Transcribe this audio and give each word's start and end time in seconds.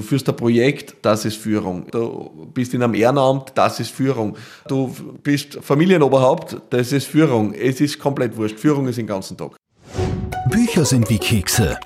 Du 0.00 0.06
führst 0.06 0.26
ein 0.30 0.34
Projekt, 0.34 0.94
das 1.02 1.26
ist 1.26 1.36
Führung. 1.36 1.84
Du 1.90 2.48
bist 2.54 2.72
in 2.72 2.82
einem 2.82 2.94
Ehrenamt, 2.94 3.52
das 3.54 3.80
ist 3.80 3.90
Führung. 3.90 4.34
Du 4.66 4.90
bist 5.22 5.58
Familienoberhaupt, 5.60 6.56
das 6.70 6.92
ist 6.92 7.06
Führung. 7.06 7.52
Es 7.52 7.82
ist 7.82 7.98
komplett 7.98 8.34
wurscht. 8.34 8.58
Führung 8.58 8.88
ist 8.88 8.96
den 8.96 9.06
ganzen 9.06 9.36
Tag. 9.36 9.56
Bücher 10.48 10.86
sind 10.86 11.10
wie 11.10 11.18
Kekse. 11.18 11.78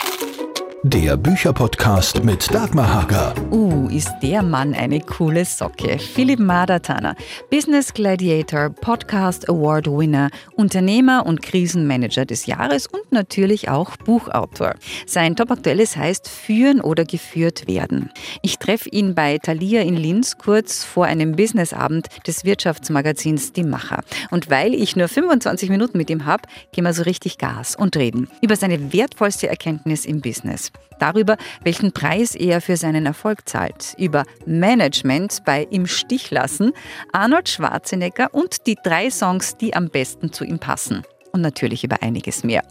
Der 0.86 1.16
Bücherpodcast 1.16 2.24
mit 2.24 2.54
Dagmar 2.54 2.92
Hager. 2.92 3.32
Uh, 3.50 3.88
ist 3.88 4.12
der 4.22 4.42
Mann 4.42 4.74
eine 4.74 5.00
coole 5.00 5.46
Socke. 5.46 5.98
Philipp 5.98 6.38
Madatana, 6.38 7.16
Business 7.50 7.94
Gladiator, 7.94 8.68
Podcast 8.68 9.48
Award 9.48 9.86
Winner, 9.86 10.28
Unternehmer 10.56 11.24
und 11.24 11.40
Krisenmanager 11.40 12.26
des 12.26 12.44
Jahres 12.44 12.86
und 12.86 13.10
natürlich 13.12 13.70
auch 13.70 13.96
Buchautor. 13.96 14.74
Sein 15.06 15.36
Topaktuelles 15.36 15.96
heißt 15.96 16.28
Führen 16.28 16.82
oder 16.82 17.06
geführt 17.06 17.66
werden. 17.66 18.10
Ich 18.42 18.58
treffe 18.58 18.90
ihn 18.90 19.14
bei 19.14 19.38
Thalia 19.38 19.80
in 19.80 19.96
Linz 19.96 20.36
kurz 20.36 20.84
vor 20.84 21.06
einem 21.06 21.32
Businessabend 21.32 22.08
des 22.26 22.44
Wirtschaftsmagazins 22.44 23.54
Die 23.54 23.64
Macher. 23.64 24.02
Und 24.30 24.50
weil 24.50 24.74
ich 24.74 24.96
nur 24.96 25.08
25 25.08 25.70
Minuten 25.70 25.96
mit 25.96 26.10
ihm 26.10 26.26
habe, 26.26 26.42
gehen 26.72 26.84
wir 26.84 26.92
so 26.92 27.04
richtig 27.04 27.38
Gas 27.38 27.74
und 27.74 27.96
reden 27.96 28.28
über 28.42 28.56
seine 28.56 28.92
wertvollste 28.92 29.48
Erkenntnis 29.48 30.04
im 30.04 30.20
Business 30.20 30.73
darüber, 30.98 31.36
welchen 31.62 31.92
Preis 31.92 32.34
er 32.34 32.60
für 32.60 32.76
seinen 32.76 33.06
Erfolg 33.06 33.48
zahlt, 33.48 33.94
über 33.98 34.24
Management 34.46 35.42
bei 35.44 35.66
Im 35.70 35.86
Stich 35.86 36.30
lassen, 36.30 36.72
Arnold 37.12 37.48
Schwarzenegger 37.48 38.32
und 38.32 38.66
die 38.66 38.76
drei 38.82 39.10
Songs, 39.10 39.56
die 39.56 39.74
am 39.74 39.88
besten 39.88 40.32
zu 40.32 40.44
ihm 40.44 40.58
passen. 40.58 41.02
Und 41.32 41.40
natürlich 41.40 41.82
über 41.82 42.00
einiges 42.00 42.44
mehr. 42.44 42.62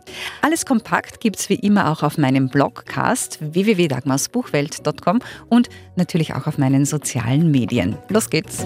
Alles 0.42 0.66
kompakt 0.66 1.20
gibt 1.20 1.38
es 1.38 1.50
wie 1.50 1.56
immer 1.56 1.92
auch 1.92 2.02
auf 2.02 2.18
meinem 2.18 2.48
Blogcast 2.48 3.40
www.dagmarsbuchwelt.com 3.42 5.20
und 5.50 5.68
natürlich 5.98 6.34
auch 6.34 6.48
auf 6.48 6.58
meinen 6.58 6.86
sozialen 6.86 7.52
Medien. 7.52 7.98
Los 8.08 8.30
geht's! 8.30 8.66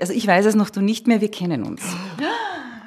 Also 0.00 0.12
ich 0.12 0.26
weiß 0.26 0.46
es 0.46 0.54
noch, 0.56 0.70
du 0.70 0.80
nicht 0.80 1.06
mehr, 1.06 1.20
wir 1.20 1.30
kennen 1.30 1.62
uns. 1.62 1.82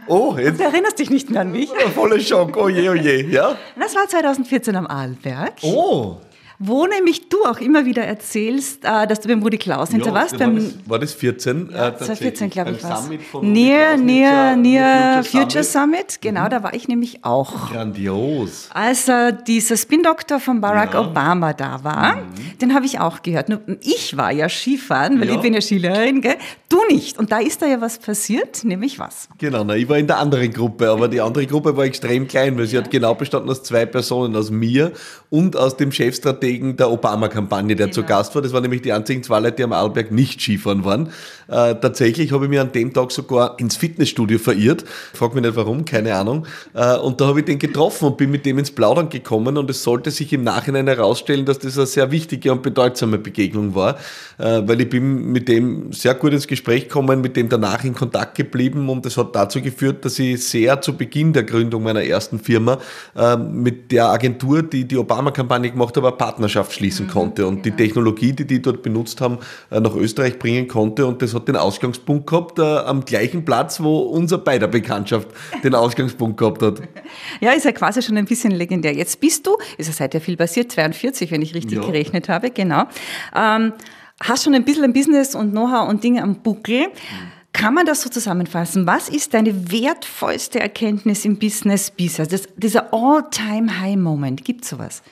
Oh, 0.07 0.35
jetzt. 0.37 0.59
Du 0.59 0.63
erinnerst 0.63 0.99
dich 0.99 1.09
nicht 1.09 1.29
mehr 1.29 1.41
an 1.41 1.51
mich? 1.51 1.69
Voller 1.95 2.19
Schock, 2.19 2.57
oh 2.57 2.69
je, 2.69 2.89
oh 2.89 2.93
je, 2.93 3.25
ja? 3.29 3.55
Das 3.79 3.95
war 3.95 4.07
2014 4.07 4.75
am 4.75 4.87
Arlberg. 4.87 5.53
Oh 5.61 6.17
wo 6.65 6.85
nämlich 6.85 7.29
du 7.29 7.43
auch 7.45 7.59
immer 7.59 7.85
wieder 7.85 8.03
erzählst, 8.03 8.85
äh, 8.85 9.05
dass 9.07 9.19
du 9.21 9.27
beim 9.27 9.41
Rudi 9.41 9.57
Klaus 9.57 9.89
hinter 9.89 10.07
ja, 10.07 10.13
warst. 10.13 10.39
War, 10.39 10.47
das, 10.47 10.73
war 10.85 10.99
das 10.99 11.13
14? 11.13 11.69
Ja, 11.71 11.95
2014, 11.95 12.49
glaube 12.49 12.71
ich, 12.71 12.83
war 12.83 13.03
Near, 13.41 13.97
near, 13.97 14.55
near 14.55 15.23
Future, 15.23 15.63
Summit. 15.63 15.83
Summit. 15.83 16.21
Genau, 16.21 16.45
mhm. 16.45 16.49
da 16.49 16.63
war 16.63 16.73
ich 16.73 16.87
nämlich 16.87 17.23
auch. 17.23 17.71
Grandios. 17.71 18.69
Als 18.73 19.07
äh, 19.07 19.33
dieser 19.45 19.77
Spin-Doktor 19.77 20.39
von 20.39 20.61
Barack 20.61 20.93
ja. 20.93 21.01
Obama 21.01 21.53
da 21.53 21.83
war, 21.83 22.15
mhm. 22.15 22.57
den 22.61 22.73
habe 22.73 22.85
ich 22.85 22.99
auch 22.99 23.21
gehört. 23.21 23.49
Nur 23.49 23.61
ich 23.81 24.15
war 24.15 24.31
ja 24.31 24.47
Skifahren, 24.47 25.19
weil 25.19 25.27
ja. 25.27 25.35
ich 25.35 25.41
bin 25.41 25.53
ja 25.53 25.61
Skilehrerin, 25.61 26.21
gell? 26.21 26.37
du 26.69 26.79
nicht. 26.89 27.17
Und 27.17 27.31
da 27.31 27.39
ist 27.39 27.61
da 27.61 27.67
ja 27.67 27.81
was 27.81 27.99
passiert, 27.99 28.63
nämlich 28.63 28.99
was? 28.99 29.27
Genau, 29.37 29.63
na, 29.63 29.75
ich 29.75 29.87
war 29.87 29.97
in 29.97 30.07
der 30.07 30.17
anderen 30.17 30.51
Gruppe, 30.51 30.89
aber 30.89 31.07
die 31.07 31.21
andere 31.21 31.45
Gruppe 31.45 31.75
war 31.77 31.85
extrem 31.85 32.27
klein, 32.27 32.57
weil 32.57 32.65
sie 32.65 32.77
hat 32.77 32.89
genau 32.89 33.13
bestanden 33.15 33.49
aus 33.49 33.63
zwei 33.63 33.85
Personen, 33.85 34.35
aus 34.35 34.49
mir 34.49 34.91
und 35.29 35.55
aus 35.55 35.77
dem 35.77 35.91
Chefstrategen 35.91 36.52
wegen 36.53 36.77
der 36.77 36.91
Obama-Kampagne, 36.91 37.75
der 37.75 37.87
genau. 37.87 37.95
zu 37.95 38.03
Gast 38.03 38.35
war. 38.35 38.41
Das 38.41 38.53
waren 38.53 38.61
nämlich 38.61 38.83
die 38.83 38.93
einzigen 38.93 39.23
zwei 39.23 39.39
Leute, 39.39 39.57
die 39.57 39.63
am 39.63 39.73
Arlberg 39.73 40.11
nicht 40.11 40.39
Skifahren 40.39 40.85
waren. 40.85 41.07
Äh, 41.47 41.75
tatsächlich 41.75 42.31
habe 42.31 42.45
ich 42.45 42.49
mich 42.49 42.59
an 42.59 42.71
dem 42.71 42.93
Tag 42.93 43.11
sogar 43.11 43.59
ins 43.59 43.75
Fitnessstudio 43.75 44.37
verirrt. 44.37 44.85
Frag 45.13 45.33
mich 45.33 45.43
nicht 45.43 45.55
warum, 45.55 45.83
keine 45.83 46.15
Ahnung. 46.15 46.45
Äh, 46.73 46.97
und 46.97 47.19
da 47.19 47.27
habe 47.27 47.39
ich 47.39 47.45
den 47.45 47.59
getroffen 47.59 48.05
und 48.05 48.17
bin 48.17 48.29
mit 48.29 48.45
dem 48.45 48.59
ins 48.59 48.71
Plaudern 48.71 49.09
gekommen 49.09 49.57
und 49.57 49.69
es 49.69 49.83
sollte 49.83 50.11
sich 50.11 50.31
im 50.31 50.43
Nachhinein 50.43 50.87
herausstellen, 50.87 51.45
dass 51.45 51.59
das 51.59 51.77
eine 51.77 51.87
sehr 51.87 52.11
wichtige 52.11 52.51
und 52.51 52.61
bedeutsame 52.61 53.17
Begegnung 53.17 53.73
war, 53.73 53.97
äh, 54.37 54.61
weil 54.65 54.81
ich 54.81 54.89
bin 54.89 55.31
mit 55.31 55.47
dem 55.47 55.91
sehr 55.91 56.13
gut 56.13 56.33
ins 56.33 56.47
Gespräch 56.47 56.83
gekommen, 56.83 57.21
mit 57.21 57.35
dem 57.35 57.49
danach 57.49 57.83
in 57.83 57.95
Kontakt 57.95 58.35
geblieben 58.35 58.89
und 58.89 59.05
das 59.05 59.17
hat 59.17 59.35
dazu 59.35 59.61
geführt, 59.61 60.05
dass 60.05 60.19
ich 60.19 60.43
sehr 60.47 60.81
zu 60.81 60.95
Beginn 60.95 61.33
der 61.33 61.43
Gründung 61.43 61.83
meiner 61.83 62.03
ersten 62.03 62.39
Firma 62.39 62.77
äh, 63.15 63.37
mit 63.37 63.91
der 63.91 64.09
Agentur, 64.09 64.61
die 64.61 64.85
die 64.85 64.97
Obama-Kampagne 64.97 65.71
gemacht 65.71 65.95
hat, 65.97 66.03
Partnerschaft 66.33 66.73
schließen 66.73 67.05
mhm, 67.05 67.11
konnte 67.11 67.47
und 67.47 67.63
die 67.63 67.71
Technologie, 67.71 68.33
die 68.33 68.45
die 68.45 68.61
dort 68.61 68.81
benutzt 68.81 69.21
haben, 69.21 69.37
äh, 69.69 69.79
nach 69.79 69.95
Österreich 69.95 70.39
bringen 70.39 70.67
konnte 70.67 71.05
und 71.05 71.21
das 71.21 71.35
hat 71.35 71.47
den 71.47 71.55
Ausgangspunkt 71.55 72.27
gehabt 72.27 72.57
äh, 72.57 72.61
am 72.61 73.05
gleichen 73.05 73.45
Platz, 73.45 73.79
wo 73.81 73.99
unser 73.99 74.39
beider 74.39 74.67
Bekanntschaft 74.67 75.27
den 75.63 75.75
Ausgangspunkt 75.75 76.37
gehabt 76.37 76.63
hat. 76.63 76.81
Ja, 77.39 77.51
ist 77.51 77.65
ja 77.65 77.71
quasi 77.71 78.01
schon 78.01 78.17
ein 78.17 78.25
bisschen 78.25 78.51
legendär. 78.51 78.93
Jetzt 78.93 79.19
bist 79.19 79.45
du, 79.45 79.55
ist 79.77 79.87
ja 79.87 79.93
seither 79.93 80.21
viel 80.21 80.35
passiert, 80.35 80.71
42, 80.71 81.29
wenn 81.29 81.43
ich 81.43 81.53
richtig 81.53 81.77
ja. 81.77 81.85
gerechnet 81.85 82.29
habe, 82.29 82.49
genau. 82.49 82.85
Ähm, 83.35 83.73
hast 84.19 84.43
schon 84.43 84.55
ein 84.55 84.65
bisschen 84.65 84.85
ein 84.85 84.93
Business 84.93 85.35
und 85.35 85.51
Know-how 85.51 85.87
und 85.87 86.03
Dinge 86.03 86.23
am 86.23 86.41
Buckel. 86.41 86.87
Kann 87.53 87.75
man 87.75 87.85
das 87.85 88.01
so 88.01 88.09
zusammenfassen? 88.09 88.87
Was 88.87 89.07
ist 89.09 89.35
deine 89.35 89.71
wertvollste 89.71 90.59
Erkenntnis 90.59 91.25
im 91.25 91.37
Business 91.37 91.91
bisher? 91.91 92.25
Das, 92.25 92.47
dieser 92.55 92.91
All-Time-High-Moment, 92.91 94.43
gibt 94.43 94.63
es 94.63 94.71
sowas? 94.71 95.03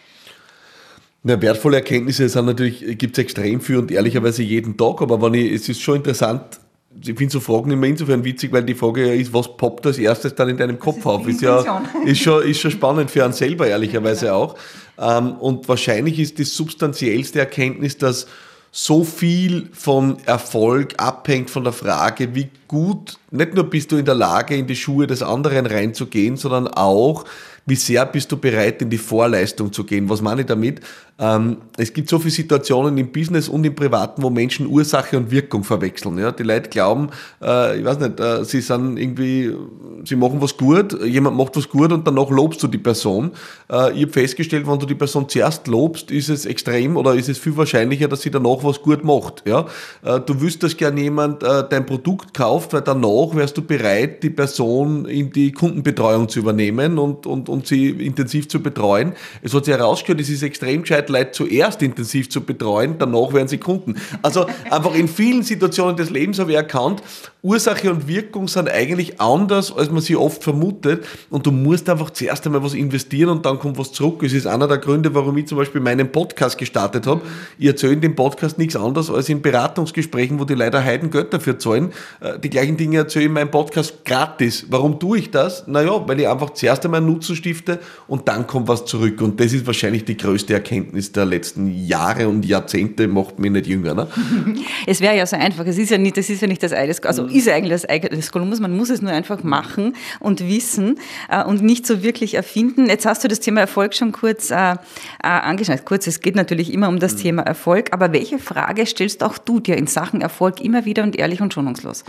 Na, 1.24 1.40
wertvolle 1.40 1.78
Erkenntnisse 1.78 2.28
sind 2.28 2.46
natürlich, 2.46 2.98
gibt 2.98 3.18
es 3.18 3.24
extrem 3.24 3.62
viel 3.62 3.78
und 3.78 3.92
ehrlicherweise 3.92 4.42
jeden 4.42 4.76
Tag, 4.76 5.02
aber 5.02 5.22
wenn 5.22 5.36
ich, 5.36 5.52
es 5.52 5.70
ist 5.70 5.82
schon 5.82 5.98
interessant, 5.98 6.60
ich 7.00 7.16
finde 7.18 7.32
so 7.32 7.40
Fragen 7.40 7.72
immer 7.72 7.88
insofern 7.88 8.24
witzig, 8.24 8.52
weil 8.52 8.64
die 8.64 8.74
Frage 8.74 9.08
ja 9.08 9.14
ist, 9.14 9.34
was 9.34 9.56
poppt 9.56 9.86
als 9.86 9.98
erstes 9.98 10.36
dann 10.36 10.50
in 10.50 10.58
deinem 10.58 10.80
Kopf 10.80 10.98
ist 10.98 11.06
auf? 11.06 11.28
Ist 11.28 11.42
ja 11.42 11.84
ist 12.06 12.22
schon, 12.22 12.44
ist 12.44 12.60
schon 12.60 12.72
spannend 12.72 13.12
für 13.12 13.24
einen 13.24 13.34
selber, 13.34 13.68
ehrlicherweise 13.68 14.28
ja. 14.28 14.34
auch. 14.34 14.56
Ähm, 15.00 15.34
und 15.34 15.70
wahrscheinlich 15.70 16.20
ist 16.20 16.38
die 16.38 16.44
substanziellste 16.44 17.40
Erkenntnis, 17.40 17.98
dass 17.98 18.28
so 18.72 19.04
viel 19.04 19.70
von 19.74 20.18
Erfolg 20.26 20.94
abhängt 20.98 21.50
von 21.50 21.64
der 21.64 21.74
Frage, 21.74 22.36
wie 22.36 22.50
gut, 22.68 23.18
nicht 23.30 23.54
nur 23.54 23.66
bist 23.66 23.92
du 23.92 23.98
in 23.98 24.06
der 24.06 24.16
Lage, 24.16 24.56
in 24.56 24.66
die 24.66 24.78
Schuhe 24.78 25.08
des 25.08 25.22
anderen 25.22 25.66
reinzugehen, 25.66 26.38
sondern 26.38 26.68
auch, 26.68 27.26
wie 27.72 27.78
sehr 27.78 28.06
bist 28.06 28.30
du 28.30 28.36
bereit, 28.36 28.82
in 28.82 28.90
die 28.90 28.98
Vorleistung 28.98 29.72
zu 29.72 29.86
gehen. 29.86 30.10
Was 30.10 30.22
meine 30.22 30.42
ich 30.42 30.48
damit? 30.48 30.82
Ähm, 31.22 31.58
es 31.78 31.94
gibt 31.94 32.10
so 32.10 32.18
viele 32.20 32.32
Situationen 32.32 32.98
im 32.98 33.12
Business 33.12 33.48
und 33.48 33.64
im 33.64 33.76
Privaten, 33.76 34.24
wo 34.24 34.30
Menschen 34.30 34.66
Ursache 34.66 35.16
und 35.16 35.30
Wirkung 35.30 35.64
verwechseln. 35.64 36.18
Ja? 36.18 36.32
Die 36.32 36.44
Leute 36.44 36.70
glauben, 36.70 37.12
äh, 37.42 37.80
ich 37.80 37.86
weiß 37.86 38.00
nicht, 38.00 38.20
äh, 38.20 38.44
sie 38.44 38.60
sind 38.60 38.98
irgendwie, 38.98 39.56
sie 40.04 40.16
machen 40.16 40.42
was 40.42 40.58
gut, 40.58 41.00
jemand 41.06 41.38
macht 41.38 41.56
was 41.56 41.70
gut 41.70 41.94
und 41.94 42.06
danach 42.08 42.30
lobst 42.30 42.62
du 42.64 42.68
die 42.68 42.80
Person. 42.80 43.32
Äh, 43.72 43.94
ich 43.94 44.02
habe 44.02 44.14
festgestellt, 44.14 44.68
wenn 44.68 44.80
du 44.80 44.88
die 44.88 44.96
Person 44.96 45.30
zuerst 45.30 45.68
lobst, 45.68 46.10
ist 46.12 46.28
es 46.30 46.46
extrem 46.48 46.98
oder 46.98 47.14
ist 47.14 47.30
es 47.30 47.38
viel 47.38 47.56
wahrscheinlicher, 47.56 48.08
dass 48.08 48.22
sie 48.22 48.32
danach 48.32 48.64
was 48.64 48.82
gut 48.82 49.06
macht. 49.06 49.44
Ja? 49.46 49.68
Äh, 50.04 50.20
du 50.20 50.42
wüsst, 50.42 50.64
dass 50.64 50.76
gern 50.76 50.98
jemand 50.98 51.44
äh, 51.44 51.64
dein 51.70 51.86
Produkt 51.86 52.34
kauft, 52.34 52.74
weil 52.74 52.82
danach 52.82 53.36
wärst 53.36 53.56
du 53.58 53.62
bereit, 53.62 54.24
die 54.24 54.32
Person 54.32 55.06
in 55.06 55.32
die 55.32 55.52
Kundenbetreuung 55.52 56.28
zu 56.28 56.40
übernehmen 56.40 56.98
und, 56.98 57.28
und, 57.28 57.48
und 57.48 57.61
sie 57.68 57.90
intensiv 57.90 58.48
zu 58.50 58.62
betreuen. 58.62 59.14
Es 59.42 59.54
hat 59.54 59.66
sich 59.66 59.74
herausgehört, 59.74 60.22
es 60.22 60.30
ist 60.30 60.44
extrem 60.44 60.82
gescheit, 60.82 61.10
Leute 61.10 61.32
zuerst 61.32 61.82
intensiv 61.82 62.30
zu 62.30 62.42
betreuen, 62.42 62.96
danach 62.98 63.34
werden 63.34 63.48
sie 63.48 63.58
Kunden. 63.58 63.96
Also 64.22 64.46
einfach 64.70 64.96
in 64.96 65.08
vielen 65.08 65.44
Situationen 65.44 65.96
des 65.96 66.10
Lebens 66.10 66.40
habe 66.40 66.52
ich 66.52 66.58
erkannt, 66.58 67.02
Ursache 67.44 67.90
und 67.90 68.08
Wirkung 68.08 68.48
sind 68.48 68.70
eigentlich 68.70 69.20
anders, 69.20 69.76
als 69.76 69.90
man 69.90 70.02
sie 70.02 70.16
oft 70.16 70.44
vermutet. 70.44 71.06
Und 71.32 71.48
du 71.48 71.52
musst 71.52 71.90
einfach 71.90 72.12
zuerst 72.12 72.46
einmal 72.46 72.64
was 72.64 72.76
investieren 72.76 73.30
und 73.30 73.48
dann 73.48 73.58
kommt 73.58 73.80
was 73.80 73.92
zurück. 73.92 74.22
Es 74.22 74.34
ist 74.34 74.46
einer 74.46 74.68
der 74.68 74.78
Gründe, 74.78 75.16
warum 75.16 75.36
ich 75.38 75.48
zum 75.48 75.58
Beispiel 75.58 75.82
meinen 75.82 76.12
Podcast 76.12 76.60
gestartet 76.60 77.08
habe. 77.08 77.22
Ich 77.58 77.66
erzähle 77.66 77.94
in 77.94 78.02
dem 78.02 78.16
Podcast 78.16 78.60
nichts 78.60 78.76
anderes 78.76 79.10
als 79.10 79.28
in 79.28 79.42
Beratungsgesprächen, 79.42 80.40
wo 80.40 80.46
die 80.46 80.54
leider 80.54 80.84
Heiden 80.84 81.10
Geld 81.10 81.34
dafür 81.34 81.58
zahlen. 81.58 81.94
Äh, 82.20 82.38
die 82.38 82.52
gleichen 82.52 82.78
Dinge 82.78 82.98
erzähle 82.98 83.24
ich 83.24 83.30
in 83.30 83.34
meinem 83.34 83.50
Podcast 83.50 84.06
gratis. 84.06 84.68
Warum 84.70 85.00
tue 85.00 85.18
ich 85.18 85.32
das? 85.32 85.66
Naja, 85.66 86.08
weil 86.08 86.20
ich 86.20 86.28
einfach 86.28 86.52
zuerst 86.52 86.86
einmal 86.86 87.02
Nutzen 87.02 87.36
stifte 87.42 87.80
und 88.08 88.28
dann 88.28 88.48
kommt 88.48 88.68
was 88.68 88.86
zurück. 88.86 89.22
Und 89.22 89.40
das 89.40 89.54
ist 89.54 89.66
wahrscheinlich 89.66 90.06
die 90.06 90.16
größte 90.16 90.54
Erkenntnis 90.54 91.12
der 91.12 91.26
letzten 91.26 91.68
Jahre 91.86 92.28
und 92.28 92.46
Jahrzehnte, 92.46 93.08
macht 93.08 93.40
mich 93.40 93.52
nicht 93.52 93.68
jünger. 93.68 93.94
Ne? 93.94 94.08
Es 94.88 95.02
wäre 95.02 95.16
ja 95.16 95.26
so 95.26 95.36
einfach. 95.36 95.66
Es 95.66 95.78
ist 95.78 95.92
ja 95.92 95.98
nicht, 95.98 96.18
das 96.18 96.30
ist 96.30 96.42
ja 96.42 96.48
nicht 96.48 96.64
das 96.64 96.74
alles. 96.74 97.04
Also 97.04 97.26
ist 97.26 97.48
eigentlich 97.48 97.72
das 97.72 97.86
eigene 97.86 98.16
des 98.16 98.32
Kolumbus. 98.32 98.60
Man 98.60 98.76
muss 98.76 98.90
es 98.90 99.02
nur 99.02 99.12
einfach 99.12 99.44
machen 99.44 99.96
und 100.20 100.48
wissen 100.48 101.00
äh, 101.30 101.44
und 101.44 101.62
nicht 101.62 101.86
so 101.86 102.04
wirklich 102.04 102.36
erfinden. 102.36 102.88
Jetzt 102.88 103.06
hast 103.06 103.24
du 103.24 103.28
das 103.28 103.40
Thema 103.40 103.62
Erfolg 103.62 103.94
schon 103.94 104.12
kurz 104.12 104.50
äh, 104.50 104.74
äh, 104.74 104.78
angeschnitten. 105.22 105.86
Kurz, 105.86 106.08
es 106.08 106.22
geht 106.22 106.36
natürlich 106.36 106.74
immer 106.74 106.90
um 106.90 107.00
das 107.00 107.16
mhm. 107.16 107.20
Thema 107.20 107.42
Erfolg, 107.44 107.94
aber 107.94 108.14
welche 108.14 108.40
Frage 108.40 108.86
stellst 108.86 109.24
auch 109.24 109.38
du 109.38 109.60
dir 109.60 109.78
in 109.78 109.88
Sachen 109.88 110.22
Erfolg 110.22 110.62
immer 110.62 110.86
wieder 110.86 111.04
und 111.04 111.16
ehrlich 111.16 111.42
und 111.42 111.54
schonungslos? 111.54 112.04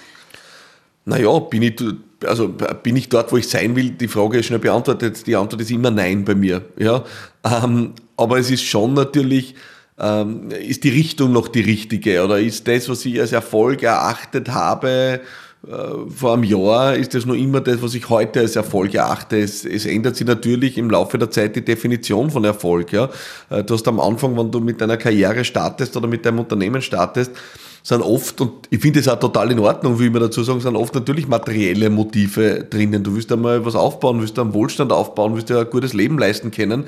Naja, 1.05 1.39
bin 1.41 1.63
ich, 1.63 1.83
also 2.27 2.49
bin 2.49 2.97
ich 2.97 3.09
dort, 3.09 3.33
wo 3.33 3.37
ich 3.37 3.49
sein 3.49 3.77
will? 3.77 3.91
Die 3.91 4.09
Frage 4.09 4.39
ist 4.39 4.47
schnell 4.47 4.59
beantwortet. 4.59 5.27
Die 5.27 5.37
Antwort 5.37 5.61
ist 5.61 5.71
immer 5.71 5.91
Nein 5.91 6.25
bei 6.25 6.35
mir. 6.35 6.63
Ja? 6.79 7.05
Ähm, 7.45 7.93
aber 8.17 8.39
es 8.39 8.51
ist 8.51 8.63
schon 8.63 8.95
natürlich, 8.95 9.55
ähm, 9.99 10.51
ist 10.51 10.85
die 10.85 10.91
Richtung 10.91 11.33
noch 11.33 11.49
die 11.49 11.61
richtige 11.61 12.23
oder 12.25 12.41
ist 12.41 12.67
das, 12.69 12.89
was 12.89 13.05
ich 13.05 13.21
als 13.21 13.33
Erfolg 13.33 13.83
erachtet 13.83 14.49
habe, 14.49 15.21
äh, 15.67 16.11
vor 16.11 16.35
einem 16.35 16.45
Jahr 16.45 16.97
ist 16.97 17.15
das 17.15 17.25
noch 17.25 17.35
immer 17.35 17.61
das, 17.61 17.81
was 17.83 17.95
ich 17.95 18.09
heute 18.09 18.41
als 18.41 18.57
Erfolg 18.57 18.95
erachte. 18.95 19.39
Es, 19.39 19.65
es 19.65 19.87
ändert 19.87 20.17
sich 20.17 20.27
natürlich 20.27 20.77
im 20.77 20.91
Laufe 20.91 21.19
der 21.19 21.31
Zeit 21.31 21.55
die 21.55 21.65
Definition 21.65 22.31
von 22.31 22.45
Erfolg. 22.45 22.93
Ja. 22.93 23.09
Äh, 23.49 23.63
du 23.63 23.75
hast 23.75 23.87
am 23.87 24.01
Anfang, 24.01 24.37
wenn 24.37 24.51
du 24.51 24.61
mit 24.61 24.81
deiner 24.81 24.97
Karriere 24.97 25.45
startest 25.45 25.97
oder 25.97 26.09
mit 26.09 26.27
deinem 26.27 26.41
Unternehmen 26.41 26.83
startest, 26.83 27.33
sind 27.83 28.03
oft, 28.03 28.41
und 28.41 28.69
ich 28.71 28.81
finde 28.81 29.01
es 29.01 29.09
auch 29.09 29.19
total 29.19 29.51
in 29.51 29.59
Ordnung, 29.59 29.99
wie 29.99 30.13
wir 30.13 30.21
dazu 30.21 30.43
sagen, 30.43 30.61
sind 30.61 30.77
oft 30.77 30.95
natürlich 30.95 31.27
materielle 31.27 31.91
Motive 31.91 32.65
drinnen. 32.71 33.03
Du 33.03 33.15
willst 33.15 33.33
einmal 33.33 33.65
was 33.65 33.75
aufbauen, 33.75 34.21
willst 34.21 34.39
einen 34.39 34.55
Wohlstand 34.55 34.93
aufbauen, 34.93 35.35
willst 35.35 35.49
dir 35.49 35.59
ein 35.59 35.71
gutes 35.71 35.93
Leben 35.93 36.19
leisten 36.19 36.51
können 36.51 36.85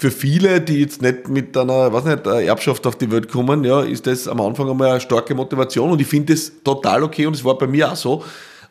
für 0.00 0.12
viele, 0.12 0.60
die 0.60 0.80
jetzt 0.80 1.02
nicht 1.02 1.28
mit 1.28 1.56
einer, 1.56 1.92
was 1.92 2.04
nicht, 2.04 2.26
einer 2.26 2.40
Erbschaft 2.40 2.86
auf 2.86 2.94
die 2.96 3.10
Welt 3.10 3.28
kommen, 3.28 3.64
ja, 3.64 3.80
ist 3.80 4.06
das 4.06 4.28
am 4.28 4.40
Anfang 4.40 4.70
einmal 4.70 4.92
eine 4.92 5.00
starke 5.00 5.34
Motivation 5.34 5.90
und 5.90 6.00
ich 6.00 6.06
finde 6.06 6.34
das 6.34 6.52
total 6.62 7.02
okay 7.02 7.26
und 7.26 7.34
es 7.34 7.44
war 7.44 7.58
bei 7.58 7.66
mir 7.66 7.90
auch 7.90 7.96
so. 7.96 8.24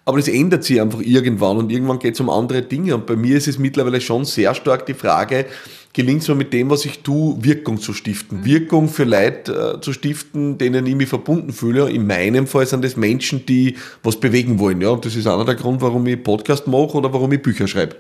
Aber 0.07 0.18
das 0.18 0.30
ändert 0.30 0.63
sich 0.63 0.80
einfach 0.80 1.01
irgendwann 1.01 1.57
und 1.57 1.69
irgendwann 1.69 2.00
geht 2.00 2.13
es 2.13 2.19
um 2.21 2.30
andere 2.30 2.62
Dinge. 2.62 2.95
Und 2.95 3.06
bei 3.06 3.18
mir 3.18 3.38
ist 3.38 3.48
es 3.48 3.59
mittlerweile 3.59 4.00
schon 4.00 4.24
sehr 4.24 4.56
stark 4.56 4.86
die 4.86 4.94
Frage, 4.94 5.45
gelingt 5.92 6.21
es 6.21 6.27
mir 6.30 6.36
mit 6.36 6.54
dem, 6.54 6.69
was 6.69 6.86
ich 6.86 7.00
tue, 7.00 7.44
Wirkung 7.44 7.80
zu 7.80 7.94
stiften. 7.94 8.39
Mhm. 8.39 8.45
Wirkung 8.45 8.88
für 8.88 9.04
Leute 9.04 9.75
äh, 9.75 9.81
zu 9.81 9.92
stiften, 9.92 10.57
denen 10.57 10.86
ich 10.86 10.95
mich 10.95 11.09
verbunden 11.09 11.51
fühle. 11.51 11.89
In 11.89 12.07
meinem 12.07 12.48
Fall 12.48 12.65
sind 12.65 12.86
das 12.86 12.95
Menschen, 12.95 13.45
die 13.45 13.75
was 14.01 14.18
bewegen 14.18 14.59
wollen. 14.59 14.80
Ja? 14.80 14.89
Und 14.89 15.06
das 15.06 15.15
ist 15.15 15.27
einer 15.27 15.44
der 15.44 15.56
Grund, 15.56 15.81
warum 15.81 16.07
ich 16.07 16.24
Podcast 16.24 16.68
mache 16.68 16.94
oder 16.98 17.12
warum 17.12 17.31
ich 17.33 17.42
Bücher 17.42 17.68
schreibe. 17.68 17.98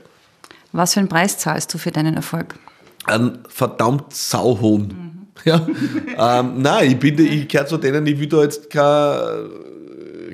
Was 0.71 0.93
für 0.93 1.01
einen 1.01 1.09
Preis 1.09 1.37
zahlst 1.37 1.73
du 1.73 1.77
für 1.77 1.91
deinen 1.91 2.15
Erfolg? 2.15 2.55
einen 3.07 3.39
verdammt 3.47 4.13
sauhohn. 4.13 4.87
Mhm. 4.87 5.27
Ja? 5.45 5.67
ähm, 6.39 6.61
nein, 6.61 6.91
ich, 6.91 6.99
bin, 6.99 7.17
ich 7.19 7.47
gehöre 7.47 7.65
zu 7.65 7.77
denen, 7.77 8.05
ich 8.05 8.19
will 8.19 8.27
da 8.27 8.43
jetzt 8.43 8.69
kein, 8.69 9.49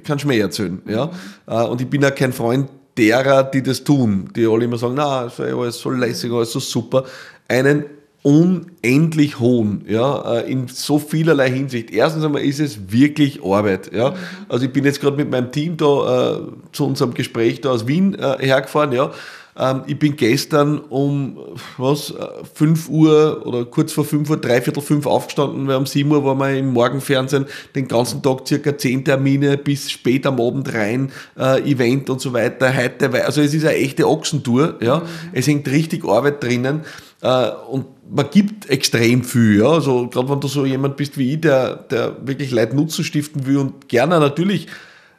kein 0.03 0.19
Schmäh 0.19 0.39
erzählen. 0.39 0.81
Ja? 0.87 1.11
Mhm. 1.47 1.53
Und 1.71 1.81
ich 1.81 1.89
bin 1.89 2.03
auch 2.05 2.15
kein 2.15 2.33
Freund 2.33 2.69
derer, 2.97 3.43
die 3.43 3.63
das 3.63 3.83
tun, 3.83 4.29
die 4.35 4.45
alle 4.45 4.65
immer 4.65 4.77
sagen, 4.77 4.95
na, 4.95 5.25
ist 5.25 5.39
alles 5.39 5.79
so 5.79 5.89
lässig, 5.89 6.31
alles 6.31 6.51
so 6.51 6.59
super. 6.59 7.05
Einen 7.47 7.85
unendlich 8.23 9.39
hohen, 9.39 9.83
ja, 9.87 10.37
äh, 10.37 10.51
in 10.51 10.67
so 10.69 10.97
vielerlei 10.97 11.51
Hinsicht. 11.51 11.91
Erstens 11.91 12.23
einmal 12.23 12.41
ist 12.41 12.61
es 12.61 12.91
wirklich 12.91 13.43
Arbeit, 13.43 13.91
ja. 13.93 14.11
Mhm. 14.11 14.15
Also 14.47 14.65
ich 14.65 14.71
bin 14.71 14.85
jetzt 14.85 15.01
gerade 15.01 15.17
mit 15.17 15.29
meinem 15.29 15.51
Team 15.51 15.75
da 15.75 16.37
äh, 16.37 16.41
zu 16.71 16.85
unserem 16.87 17.13
Gespräch 17.13 17.59
da 17.59 17.71
aus 17.71 17.85
Wien 17.85 18.15
äh, 18.15 18.37
hergefahren, 18.39 18.93
ja. 18.93 19.11
Ähm, 19.57 19.83
ich 19.87 19.97
bin 19.99 20.15
gestern 20.15 20.79
um 20.79 21.37
was, 21.77 22.13
5 22.53 22.89
Uhr 22.89 23.45
oder 23.45 23.65
kurz 23.65 23.93
vor 23.93 24.05
5 24.05 24.29
Uhr, 24.29 24.37
dreiviertel 24.37 24.81
fünf 24.81 25.05
aufgestanden, 25.05 25.67
weil 25.67 25.77
um 25.77 25.85
7 25.85 26.09
Uhr 26.11 26.23
waren 26.23 26.39
wir 26.39 26.57
im 26.57 26.73
Morgenfernsehen, 26.73 27.45
den 27.75 27.87
ganzen 27.87 28.21
Tag 28.21 28.47
circa 28.47 28.77
10 28.77 29.05
Termine 29.05 29.57
bis 29.57 29.91
spät 29.91 30.25
am 30.25 30.39
Abend 30.39 30.73
rein, 30.73 31.11
äh, 31.37 31.61
Event 31.69 32.09
und 32.09 32.21
so 32.21 32.33
weiter. 32.33 32.75
Heute, 32.75 33.25
also 33.25 33.41
es 33.41 33.53
ist 33.53 33.65
eine 33.65 33.75
echte 33.75 34.07
Ochsentour, 34.07 34.75
ja. 34.81 34.99
Mhm. 34.99 35.03
Es 35.33 35.47
hängt 35.47 35.67
richtig 35.67 36.05
Arbeit 36.05 36.43
drinnen 36.43 36.81
äh, 37.21 37.49
und 37.69 37.85
man 38.09 38.29
gibt 38.29 38.69
extrem 38.69 39.23
viel, 39.23 39.59
ja. 39.59 39.69
Also 39.69 40.07
gerade 40.07 40.29
wenn 40.29 40.39
du 40.39 40.47
so 40.47 40.65
jemand 40.65 40.97
bist 40.97 41.17
wie 41.17 41.33
ich, 41.33 41.41
der, 41.41 41.75
der 41.75 42.15
wirklich 42.25 42.51
Leid 42.51 42.73
Nutzen 42.73 43.03
stiften 43.03 43.45
will 43.45 43.57
und 43.57 43.87
gerne 43.87 44.19
natürlich 44.19 44.67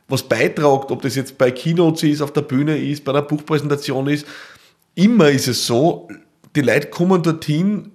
was 0.08 0.22
beitragt, 0.22 0.90
ob 0.90 1.02
das 1.02 1.14
jetzt 1.14 1.38
bei 1.38 1.50
Keynotes 1.50 2.02
ist, 2.02 2.20
auf 2.20 2.32
der 2.32 2.42
Bühne 2.42 2.76
ist, 2.76 3.04
bei 3.04 3.12
einer 3.12 3.22
Buchpräsentation 3.22 4.06
ist. 4.08 4.26
Immer 4.94 5.30
ist 5.30 5.48
es 5.48 5.66
so, 5.66 6.08
die 6.54 6.60
Leute 6.60 6.88
kommen 6.88 7.22
dorthin, 7.22 7.90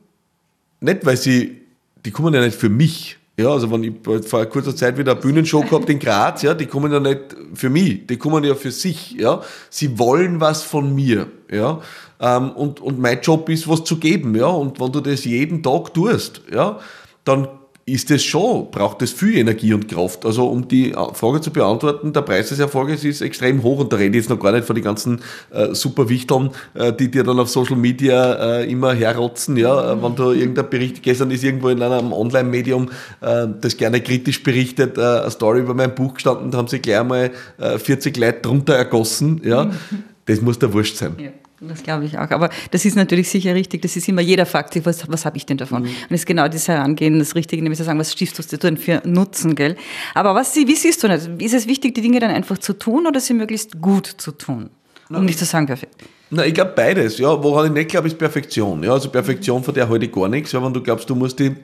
nicht 0.81 1.05
weil 1.05 1.17
sie, 1.17 1.61
die 2.05 2.11
kommen 2.11 2.33
ja 2.33 2.41
nicht 2.41 2.57
für 2.57 2.69
mich. 2.69 3.17
Ja, 3.37 3.51
also 3.51 3.71
wenn 3.71 3.83
ich 3.85 3.93
vor 4.27 4.45
kurzer 4.47 4.75
Zeit 4.75 4.97
wieder 4.97 5.13
eine 5.13 5.21
Bühnenshow 5.21 5.61
gehabt 5.61 5.89
in 5.89 5.97
Graz, 5.99 6.41
ja, 6.41 6.53
die 6.53 6.65
kommen 6.65 6.91
ja 6.91 6.99
nicht 6.99 7.21
für 7.53 7.69
mich, 7.69 8.05
die 8.05 8.17
kommen 8.17 8.43
ja 8.43 8.53
für 8.53 8.71
sich, 8.71 9.11
ja. 9.11 9.41
Sie 9.69 9.97
wollen 9.97 10.41
was 10.41 10.63
von 10.63 10.93
mir, 10.93 11.27
ja. 11.49 11.79
Ähm, 12.19 12.51
und, 12.51 12.81
und 12.81 12.99
mein 12.99 13.21
Job 13.21 13.47
ist, 13.47 13.69
was 13.69 13.85
zu 13.85 13.97
geben, 13.97 14.35
ja. 14.35 14.47
Und 14.47 14.81
wenn 14.81 14.91
du 14.91 14.99
das 14.99 15.23
jeden 15.23 15.63
Tag 15.63 15.93
tust, 15.93 16.41
ja, 16.51 16.79
dann 17.23 17.47
ist 17.93 18.11
es 18.11 18.23
schon, 18.23 18.71
braucht 18.71 19.01
es 19.01 19.11
viel 19.11 19.37
Energie 19.37 19.73
und 19.73 19.87
Kraft. 19.87 20.25
Also 20.25 20.47
um 20.47 20.67
die 20.67 20.93
Frage 21.13 21.41
zu 21.41 21.51
beantworten, 21.51 22.13
der 22.13 22.21
Preis 22.21 22.49
des 22.49 22.59
Erfolges 22.59 23.03
ist 23.03 23.21
extrem 23.21 23.63
hoch 23.63 23.79
und 23.79 23.91
da 23.91 23.97
rede 23.97 24.17
ich 24.17 24.23
jetzt 24.23 24.29
noch 24.29 24.39
gar 24.39 24.51
nicht 24.51 24.65
von 24.65 24.75
den 24.75 24.83
ganzen 24.83 25.21
äh, 25.51 25.73
Superwichtern, 25.73 26.51
äh, 26.73 26.93
die 26.93 27.09
dir 27.09 27.23
dann 27.23 27.39
auf 27.39 27.49
Social 27.49 27.75
Media 27.75 28.59
äh, 28.59 28.71
immer 28.71 28.93
herrotzen, 28.93 29.57
ja, 29.57 29.95
mhm. 29.95 30.03
wenn 30.03 30.15
du 30.15 30.31
irgendein 30.31 30.69
Bericht, 30.69 31.03
gestern 31.03 31.31
ist 31.31 31.43
irgendwo 31.43 31.69
in 31.69 31.81
einem 31.81 32.13
Online-Medium, 32.13 32.89
äh, 33.21 33.47
das 33.59 33.77
gerne 33.77 34.01
kritisch 34.01 34.43
berichtet, 34.43 34.97
äh, 34.97 35.01
eine 35.01 35.31
Story 35.31 35.59
über 35.61 35.73
mein 35.73 35.95
Buch 35.95 36.15
gestanden, 36.15 36.51
da 36.51 36.57
haben 36.57 36.67
sie 36.67 36.79
gleich 36.79 37.03
mal 37.03 37.31
40 37.57 38.17
äh, 38.17 38.19
Leute 38.19 38.41
drunter 38.41 38.75
ergossen, 38.75 39.41
ja, 39.43 39.65
mhm. 39.65 40.03
das 40.25 40.41
muss 40.41 40.59
der 40.59 40.73
Wurscht 40.73 40.97
sein. 40.97 41.15
Ja. 41.17 41.29
Das 41.61 41.83
glaube 41.83 42.05
ich 42.05 42.17
auch. 42.17 42.29
Aber 42.31 42.49
das 42.71 42.85
ist 42.85 42.95
natürlich 42.95 43.29
sicher 43.29 43.53
richtig. 43.53 43.81
Das 43.81 43.95
ist 43.95 44.07
immer 44.07 44.21
jeder 44.21 44.45
fragt 44.45 44.73
sich, 44.73 44.85
was, 44.85 45.09
was 45.09 45.25
habe 45.25 45.37
ich 45.37 45.45
denn 45.45 45.57
davon? 45.57 45.83
Mhm. 45.83 45.87
Und 45.87 46.11
es 46.11 46.21
ist 46.21 46.25
genau 46.25 46.47
das 46.47 46.67
Herangehen, 46.67 47.19
das 47.19 47.35
Richtige, 47.35 47.61
nämlich 47.61 47.77
zu 47.77 47.83
sagen, 47.83 47.99
was 47.99 48.13
stiftest 48.13 48.51
du 48.53 48.57
denn 48.57 48.77
für 48.77 49.01
Nutzen, 49.05 49.55
gell? 49.55 49.75
Aber 50.13 50.35
was, 50.35 50.55
wie 50.55 50.75
siehst 50.75 51.03
du 51.03 51.07
das? 51.07 51.29
Ist 51.39 51.53
es 51.53 51.67
wichtig, 51.67 51.95
die 51.95 52.01
Dinge 52.01 52.19
dann 52.19 52.31
einfach 52.31 52.57
zu 52.57 52.73
tun 52.73 53.07
oder 53.07 53.19
sie 53.19 53.33
möglichst 53.33 53.81
gut 53.81 54.07
zu 54.07 54.31
tun? 54.31 54.69
Um 55.09 55.25
nicht 55.25 55.39
zu 55.39 55.45
sagen 55.45 55.65
perfekt. 55.65 56.03
Na, 56.29 56.45
ich 56.45 56.53
glaube 56.53 56.73
beides. 56.75 57.17
Ja, 57.17 57.41
woran 57.43 57.67
ich 57.67 57.71
nicht 57.71 57.89
glaube, 57.89 58.07
ist 58.07 58.17
Perfektion. 58.17 58.83
Ja, 58.83 58.93
also 58.93 59.09
Perfektion, 59.09 59.63
von 59.63 59.73
der 59.73 59.89
heute 59.89 60.07
gar 60.07 60.29
nichts. 60.29 60.51
Ja, 60.51 60.63
wenn 60.63 60.73
du 60.73 60.81
glaubst, 60.81 61.09
du 61.09 61.15
musst 61.15 61.39
die 61.39 61.55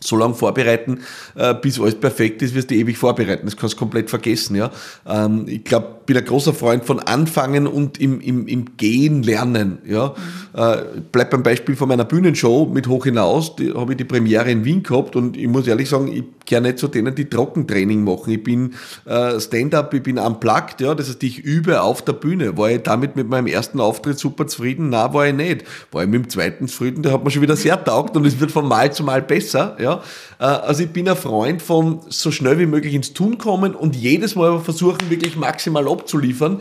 so 0.00 0.16
lange 0.16 0.34
vorbereiten, 0.34 1.00
äh, 1.34 1.54
bis 1.54 1.80
alles 1.80 1.94
perfekt 1.94 2.42
ist, 2.42 2.54
wirst 2.54 2.70
du 2.70 2.74
ewig 2.74 2.96
vorbereiten. 2.96 3.46
Das 3.46 3.56
kannst 3.56 3.74
du 3.74 3.78
komplett 3.78 4.08
vergessen. 4.08 4.56
Ja? 4.56 4.70
Ähm, 5.06 5.44
ich 5.46 5.64
glaube, 5.64 5.95
bin 6.06 6.16
ein 6.16 6.24
großer 6.24 6.54
Freund 6.54 6.84
von 6.84 7.00
Anfangen 7.00 7.66
und 7.66 8.00
im, 8.00 8.20
im, 8.20 8.46
im 8.46 8.76
Gehen 8.76 9.22
lernen. 9.22 9.78
Ja? 9.84 10.14
Mhm. 10.54 10.60
Äh, 10.60 10.76
bleib 11.12 11.30
beim 11.30 11.42
Beispiel 11.42 11.76
von 11.76 11.88
meiner 11.88 12.04
Bühnenshow 12.04 12.66
mit 12.72 12.86
Hoch 12.86 13.04
hinaus, 13.04 13.56
da 13.56 13.78
habe 13.78 13.92
ich 13.92 13.98
die 13.98 14.04
Premiere 14.04 14.50
in 14.50 14.64
Wien 14.64 14.82
gehabt 14.82 15.16
und 15.16 15.36
ich 15.36 15.48
muss 15.48 15.66
ehrlich 15.66 15.88
sagen, 15.88 16.08
ich 16.08 16.24
gehöre 16.46 16.62
nicht 16.62 16.78
zu 16.78 16.88
denen, 16.88 17.14
die 17.14 17.28
Trockentraining 17.28 18.04
machen. 18.04 18.32
Ich 18.32 18.42
bin 18.42 18.74
äh, 19.04 19.38
Stand-up, 19.40 19.92
ich 19.92 20.02
bin 20.02 20.18
unplugged, 20.18 20.80
ja? 20.80 20.94
das 20.94 21.08
heißt, 21.08 21.22
ich 21.24 21.40
übe 21.40 21.82
auf 21.82 22.02
der 22.02 22.12
Bühne. 22.12 22.56
War 22.56 22.70
ich 22.70 22.82
damit 22.82 23.16
mit 23.16 23.28
meinem 23.28 23.48
ersten 23.48 23.80
Auftritt 23.80 24.18
super 24.18 24.46
zufrieden? 24.46 24.90
Na, 24.90 25.12
war 25.12 25.26
ich 25.26 25.34
nicht. 25.34 25.64
War 25.90 26.04
ich 26.04 26.08
mit 26.08 26.24
dem 26.24 26.30
zweiten 26.30 26.68
zufrieden, 26.68 27.02
der 27.02 27.12
hat 27.12 27.24
mir 27.24 27.30
schon 27.30 27.42
wieder 27.42 27.56
sehr 27.56 27.82
taugt 27.82 28.16
und 28.16 28.24
es 28.24 28.40
wird 28.40 28.52
von 28.52 28.66
Mal 28.66 28.92
zu 28.92 29.02
Mal 29.02 29.22
besser. 29.22 29.76
Ja? 29.80 30.00
Äh, 30.38 30.44
also 30.44 30.84
ich 30.84 30.90
bin 30.90 31.08
ein 31.08 31.16
Freund 31.16 31.60
von 31.60 32.00
so 32.08 32.30
schnell 32.30 32.58
wie 32.58 32.66
möglich 32.66 32.94
ins 32.94 33.12
Tun 33.12 33.38
kommen 33.38 33.74
und 33.74 33.96
jedes 33.96 34.36
Mal 34.36 34.60
versuchen, 34.60 35.10
wirklich 35.10 35.36
maximal 35.36 35.86
abzuliefern 36.00 36.60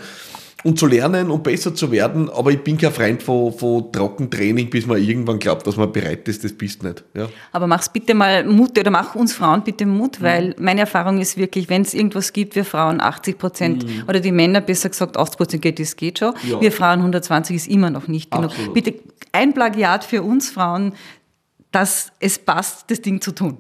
und 0.66 0.80
zu 0.80 0.88
lernen 0.88 1.30
und 1.30 1.44
besser 1.44 1.76
zu 1.76 1.92
werden. 1.92 2.28
Aber 2.28 2.50
ich 2.50 2.60
bin 2.64 2.76
kein 2.80 2.92
Freund 2.92 3.22
von, 3.22 3.54
von 3.54 3.92
Trockentraining, 3.92 4.72
bis 4.72 4.88
man 4.88 4.98
irgendwann 4.98 5.38
glaubt, 5.38 5.68
dass 5.68 5.78
man 5.78 5.92
bereit 5.92 6.28
ist. 6.28 6.44
Das 6.44 6.54
bist 6.54 6.82
nicht. 6.82 7.04
Ja. 7.14 7.30
Aber 7.52 7.68
mach's 7.68 7.88
bitte 7.88 8.16
mal 8.16 8.44
Mut 8.44 8.78
oder 8.80 8.90
mach 8.90 9.14
uns 9.14 9.34
Frauen 9.34 9.64
bitte 9.64 9.86
Mut, 9.86 10.24
weil 10.24 10.50
mhm. 10.50 10.54
meine 10.58 10.82
Erfahrung 10.82 11.20
ist 11.20 11.38
wirklich, 11.38 11.70
wenn 11.70 11.84
es 11.84 11.94
irgendwas 11.94 12.34
gibt, 12.34 12.56
wir 12.56 12.66
Frauen 12.66 13.00
80 13.00 13.38
Prozent 13.38 13.86
mhm. 13.86 14.06
oder 14.08 14.20
die 14.20 14.32
Männer 14.32 14.60
besser 14.60 14.90
gesagt 14.90 15.18
80 15.18 15.38
Prozent 15.38 15.62
geht, 15.62 15.80
das 15.80 15.96
geht 15.96 16.18
schon. 16.18 16.34
Ja. 16.50 16.60
Wir 16.60 16.72
Frauen 16.72 16.98
120 16.98 17.56
ist 17.56 17.68
immer 17.68 17.92
noch 17.92 18.08
nicht 18.08 18.32
genug. 18.32 18.46
Absolut. 18.46 18.74
Bitte 18.74 18.96
ein 19.34 19.54
Plagiat 19.54 20.04
für 20.04 20.24
uns 20.24 20.50
Frauen, 20.50 20.94
dass 21.72 22.12
es 22.20 22.40
passt, 22.40 22.90
das 22.90 23.02
Ding 23.02 23.22
zu 23.22 23.34
tun. 23.34 23.58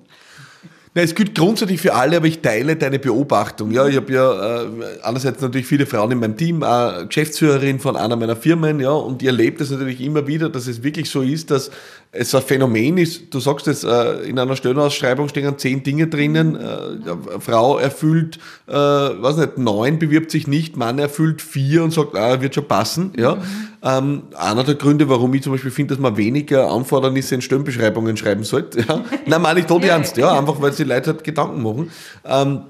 Na, 0.98 1.02
es 1.02 1.14
gilt 1.14 1.36
grundsätzlich 1.36 1.82
für 1.82 1.94
alle, 1.94 2.16
aber 2.16 2.25
ich 2.28 2.40
teile 2.40 2.78
deine 2.78 3.00
Beobachtung. 3.00 3.70
Ja, 3.72 3.86
ich 3.86 3.98
habe 3.98 4.14
ja 4.14 4.64
äh, 4.64 4.68
einerseits 5.04 5.42
natürlich 5.42 5.68
viele 5.68 5.86
Frauen 5.86 6.12
in 6.12 6.20
meinem 6.20 6.38
Team, 6.38 6.64
äh, 6.64 7.06
Geschäftsführerin 7.06 7.82
von 7.82 7.98
einer 7.98 8.16
meiner 8.16 8.38
Firmen, 8.38 8.80
ja, 8.80 8.92
und 8.92 9.22
ihr 9.22 9.32
erlebt 9.32 9.60
es 9.60 9.72
natürlich 9.72 10.00
immer 10.00 10.25
wieder, 10.25 10.50
dass 10.50 10.68
es 10.68 10.84
wirklich 10.84 11.10
so 11.10 11.22
ist, 11.22 11.52
dass 11.52 11.70
es 12.18 12.34
ein 12.34 12.42
Phänomen 12.42 12.98
ist. 12.98 13.34
Du 13.34 13.40
sagst 13.40 13.68
jetzt, 13.68 13.84
äh, 13.84 14.22
in 14.24 14.40
einer 14.40 14.56
Stellenausschreibung 14.56 15.28
stehen 15.30 15.58
zehn 15.58 15.84
Dinge 15.84 16.08
drinnen. 16.08 16.56
Äh, 16.56 17.40
Frau 17.40 17.78
erfüllt, 17.78 18.40
äh, 18.68 18.74
weiß 18.74 19.38
nicht, 19.38 19.58
neun, 19.58 20.00
bewirbt 20.00 20.32
sich 20.32 20.48
nicht, 20.48 20.78
Mann 20.78 20.98
erfüllt 21.00 21.42
vier 21.42 21.84
und 21.84 21.92
sagt, 21.92 22.16
ah, 22.16 22.42
wird 22.42 22.56
schon 22.56 22.68
passen. 22.68 23.14
Ja. 23.18 23.36
Mhm. 23.36 23.42
Ähm, 23.84 24.24
einer 24.36 24.64
der 24.64 24.76
Gründe, 24.76 25.10
warum 25.10 25.34
ich 25.34 25.44
zum 25.44 25.52
Beispiel 25.52 25.72
finde, 25.72 25.94
dass 25.94 26.02
man 26.02 26.18
weniger 26.18 26.72
Anfordernisse 26.72 27.36
in 27.36 27.42
Stellenbeschreibungen 27.42 28.18
schreiben 28.18 28.44
sollte. 28.44 28.82
Ja. 28.82 29.04
Nein, 29.26 29.42
meine 29.42 29.60
ich 29.60 29.66
tot 29.66 29.84
ernst, 29.84 30.18
ja, 30.18 30.38
einfach 30.38 30.62
weil 30.62 30.74
sie 30.74 30.84
Leute 30.84 31.12
halt 31.12 31.24
Gedanken 31.24 31.62
machen. 31.62 31.92
Ähm, 32.26 32.62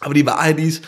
aber 0.00 0.14
die 0.14 0.26
Wahrheit 0.26 0.58
ist, 0.58 0.84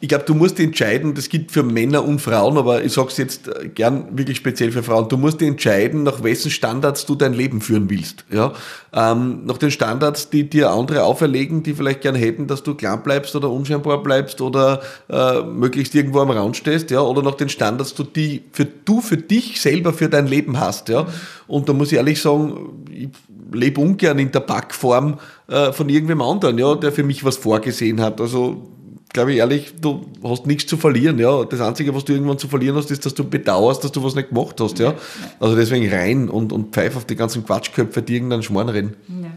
ich 0.00 0.08
glaube, 0.08 0.24
du 0.24 0.34
musst 0.34 0.60
entscheiden, 0.60 1.14
das 1.14 1.28
gilt 1.28 1.50
für 1.50 1.64
Männer 1.64 2.04
und 2.04 2.20
Frauen, 2.20 2.56
aber 2.56 2.84
ich 2.84 2.92
sage 2.92 3.08
es 3.08 3.16
jetzt 3.16 3.48
äh, 3.48 3.68
gern 3.68 4.16
wirklich 4.16 4.36
speziell 4.36 4.70
für 4.70 4.84
Frauen, 4.84 5.08
du 5.08 5.16
musst 5.16 5.42
entscheiden, 5.42 6.04
nach 6.04 6.22
wessen 6.22 6.52
Standards 6.52 7.04
du 7.04 7.16
dein 7.16 7.32
Leben 7.32 7.60
führen 7.60 7.90
willst. 7.90 8.24
Ja? 8.30 8.52
Ähm, 8.92 9.44
nach 9.44 9.58
den 9.58 9.72
Standards, 9.72 10.30
die 10.30 10.48
dir 10.48 10.70
andere 10.70 11.02
auferlegen, 11.02 11.64
die 11.64 11.74
vielleicht 11.74 12.02
gern 12.02 12.14
hätten, 12.14 12.46
dass 12.46 12.62
du 12.62 12.76
klein 12.76 13.02
bleibst 13.02 13.34
oder 13.34 13.50
unscheinbar 13.50 14.00
bleibst 14.00 14.40
oder 14.40 14.82
äh, 15.10 15.42
möglichst 15.42 15.96
irgendwo 15.96 16.20
am 16.20 16.30
Rand 16.30 16.56
stehst, 16.56 16.92
ja? 16.92 17.00
oder 17.00 17.22
nach 17.24 17.34
den 17.34 17.48
Standards, 17.48 17.92
die 18.14 18.44
für, 18.52 18.66
du 18.66 19.00
für 19.00 19.16
dich 19.16 19.60
selber 19.60 19.92
für 19.92 20.08
dein 20.08 20.28
Leben 20.28 20.60
hast. 20.60 20.90
Ja? 20.90 21.06
Und 21.48 21.68
da 21.68 21.72
muss 21.72 21.90
ich 21.90 21.98
ehrlich 21.98 22.22
sagen, 22.22 22.84
ich 22.92 23.08
lebe 23.52 23.80
ungern 23.80 24.20
in 24.20 24.30
der 24.30 24.40
Backform 24.40 25.18
äh, 25.48 25.72
von 25.72 25.88
irgendwem 25.88 26.22
anderen, 26.22 26.56
ja, 26.58 26.76
der 26.76 26.92
für 26.92 27.02
mich 27.02 27.24
was 27.24 27.36
vorgesehen 27.36 28.00
hat. 28.00 28.20
Also 28.20 28.77
glaube 29.10 29.32
ich 29.32 29.38
ehrlich, 29.38 29.74
du 29.80 30.06
hast 30.22 30.46
nichts 30.46 30.66
zu 30.66 30.76
verlieren. 30.76 31.18
Ja. 31.18 31.44
Das 31.44 31.60
Einzige, 31.60 31.94
was 31.94 32.04
du 32.04 32.12
irgendwann 32.12 32.38
zu 32.38 32.48
verlieren 32.48 32.76
hast, 32.76 32.90
ist, 32.90 33.06
dass 33.06 33.14
du 33.14 33.24
bedauerst, 33.24 33.84
dass 33.84 33.92
du 33.92 34.02
was 34.02 34.14
nicht 34.14 34.30
gemacht 34.30 34.60
hast. 34.60 34.78
Ja. 34.78 34.94
Also 35.40 35.56
deswegen 35.56 35.90
rein 35.92 36.28
und, 36.28 36.52
und 36.52 36.74
pfeif 36.74 36.96
auf 36.96 37.04
die 37.04 37.16
ganzen 37.16 37.44
Quatschköpfe, 37.44 38.02
die 38.02 38.14
irgendeinen 38.14 38.42
Schmarrn 38.42 38.68
reden. 38.68 38.96
Ja. 39.08 39.30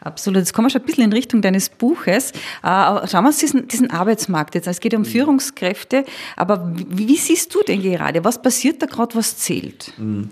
Absolut. 0.00 0.40
Jetzt 0.40 0.52
kommen 0.52 0.66
wir 0.66 0.70
schon 0.70 0.82
ein 0.82 0.86
bisschen 0.86 1.04
in 1.04 1.12
Richtung 1.14 1.40
deines 1.40 1.70
Buches. 1.70 2.32
Schauen 2.62 3.08
wir 3.08 3.26
uns 3.26 3.38
diesen, 3.38 3.68
diesen 3.68 3.90
Arbeitsmarkt 3.90 4.54
jetzt 4.54 4.68
an. 4.68 4.72
Es 4.72 4.80
geht 4.80 4.92
um 4.92 5.00
mhm. 5.00 5.06
Führungskräfte. 5.06 6.04
Aber 6.36 6.70
wie, 6.76 7.08
wie, 7.08 7.16
siehst 7.16 7.54
du 7.54 7.62
denn 7.62 7.82
gerade? 7.82 8.22
Was 8.22 8.40
passiert 8.42 8.82
da 8.82 8.86
gerade, 8.86 9.14
was 9.14 9.38
zählt? 9.38 9.94
Mhm. 9.96 10.28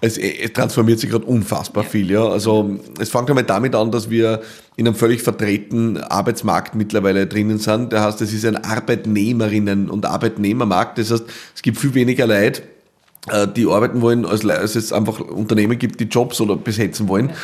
Es, 0.00 0.18
es, 0.18 0.52
transformiert 0.52 1.00
sich 1.00 1.10
gerade 1.10 1.24
unfassbar 1.24 1.84
ja. 1.84 1.88
viel. 1.88 2.10
Ja. 2.10 2.28
Also 2.28 2.78
es 3.00 3.08
fängt 3.08 3.28
einmal 3.28 3.44
damit 3.44 3.74
an, 3.74 3.90
dass 3.90 4.10
wir 4.10 4.42
in 4.76 4.86
einem 4.86 4.94
völlig 4.94 5.22
verdrehten 5.22 5.96
Arbeitsmarkt 5.98 6.74
mittlerweile 6.74 7.26
drinnen 7.26 7.58
sind. 7.58 7.92
Das 7.92 8.02
heißt, 8.02 8.20
es 8.20 8.32
ist 8.32 8.44
ein 8.44 8.58
Arbeitnehmerinnen- 8.58 9.88
und 9.88 10.04
Arbeitnehmermarkt. 10.04 10.98
Das 10.98 11.10
heißt, 11.10 11.24
es 11.54 11.62
gibt 11.62 11.78
viel 11.78 11.94
weniger 11.94 12.26
Leute, 12.26 12.62
äh, 13.28 13.48
die 13.48 13.66
arbeiten 13.66 14.02
wollen, 14.02 14.26
als 14.26 14.44
es 14.44 14.92
einfach 14.92 15.20
Unternehmen 15.20 15.78
gibt, 15.78 15.98
die 16.00 16.04
Jobs 16.04 16.40
oder 16.40 16.56
besetzen 16.56 17.08
wollen. 17.08 17.30
Ja. 17.30 17.34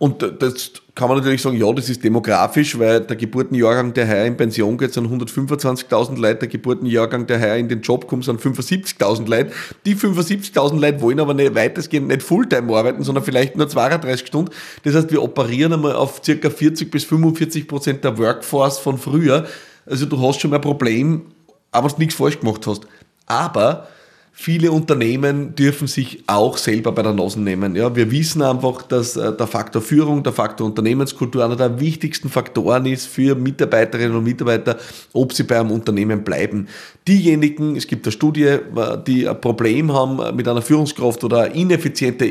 Und 0.00 0.22
das 0.22 0.72
kann 0.94 1.08
man 1.08 1.18
natürlich 1.18 1.42
sagen, 1.42 1.58
ja, 1.58 1.70
das 1.74 1.90
ist 1.90 2.02
demografisch, 2.02 2.78
weil 2.78 3.02
der 3.02 3.16
Geburtenjahrgang, 3.16 3.92
der 3.92 4.08
heuer 4.08 4.24
in 4.24 4.34
Pension 4.34 4.78
geht, 4.78 4.94
sind 4.94 5.06
125.000 5.06 6.18
Leute, 6.18 6.38
der 6.38 6.48
Geburtenjahrgang, 6.48 7.26
der 7.26 7.38
heuer 7.38 7.56
in 7.56 7.68
den 7.68 7.82
Job 7.82 8.08
kommt, 8.08 8.24
sind 8.24 8.40
75.000 8.40 9.28
Leute. 9.28 9.52
Die 9.84 9.94
75.000 9.94 10.80
Leute 10.80 11.02
wollen 11.02 11.20
aber 11.20 11.34
nicht 11.34 11.54
weitestgehend 11.54 12.08
nicht 12.08 12.22
Fulltime 12.22 12.74
arbeiten, 12.74 13.02
sondern 13.02 13.24
vielleicht 13.24 13.56
nur 13.56 13.68
32 13.68 14.26
Stunden. 14.26 14.52
Das 14.84 14.94
heißt, 14.94 15.12
wir 15.12 15.22
operieren 15.22 15.74
einmal 15.74 15.92
auf 15.92 16.22
circa 16.24 16.48
40 16.48 16.90
bis 16.90 17.04
45 17.04 17.68
Prozent 17.68 18.02
der 18.02 18.16
Workforce 18.16 18.78
von 18.78 18.96
früher. 18.96 19.44
Also 19.84 20.06
du 20.06 20.18
hast 20.26 20.40
schon 20.40 20.48
mal 20.50 20.56
ein 20.56 20.62
Problem, 20.62 21.26
aber 21.72 21.90
du 21.90 21.98
nichts 21.98 22.14
falsch 22.14 22.40
gemacht 22.40 22.66
hast. 22.66 22.86
Aber 23.26 23.86
Viele 24.32 24.72
Unternehmen 24.72 25.54
dürfen 25.54 25.86
sich 25.86 26.22
auch 26.26 26.56
selber 26.56 26.92
bei 26.92 27.02
der 27.02 27.12
Nase 27.12 27.40
nehmen. 27.40 27.76
Ja, 27.76 27.94
wir 27.94 28.10
wissen 28.10 28.40
einfach, 28.40 28.82
dass 28.82 29.16
äh, 29.16 29.36
der 29.36 29.46
Faktor 29.46 29.82
Führung, 29.82 30.22
der 30.22 30.32
Faktor 30.32 30.66
Unternehmenskultur 30.66 31.44
einer 31.44 31.56
der 31.56 31.78
wichtigsten 31.78 32.30
Faktoren 32.30 32.86
ist 32.86 33.06
für 33.06 33.34
Mitarbeiterinnen 33.34 34.16
und 34.16 34.24
Mitarbeiter, 34.24 34.78
ob 35.12 35.34
sie 35.34 35.42
bei 35.42 35.60
einem 35.60 35.70
Unternehmen 35.70 36.24
bleiben. 36.24 36.68
Diejenigen, 37.06 37.76
es 37.76 37.86
gibt 37.86 38.06
eine 38.06 38.12
Studie, 38.12 38.44
äh, 38.44 38.60
die 39.06 39.28
ein 39.28 39.40
Problem 39.40 39.92
haben 39.92 40.34
mit 40.34 40.48
einer 40.48 40.62
Führungskraft 40.62 41.22
oder 41.22 41.42
eine 41.42 41.54
ineffiziente, 41.54 42.24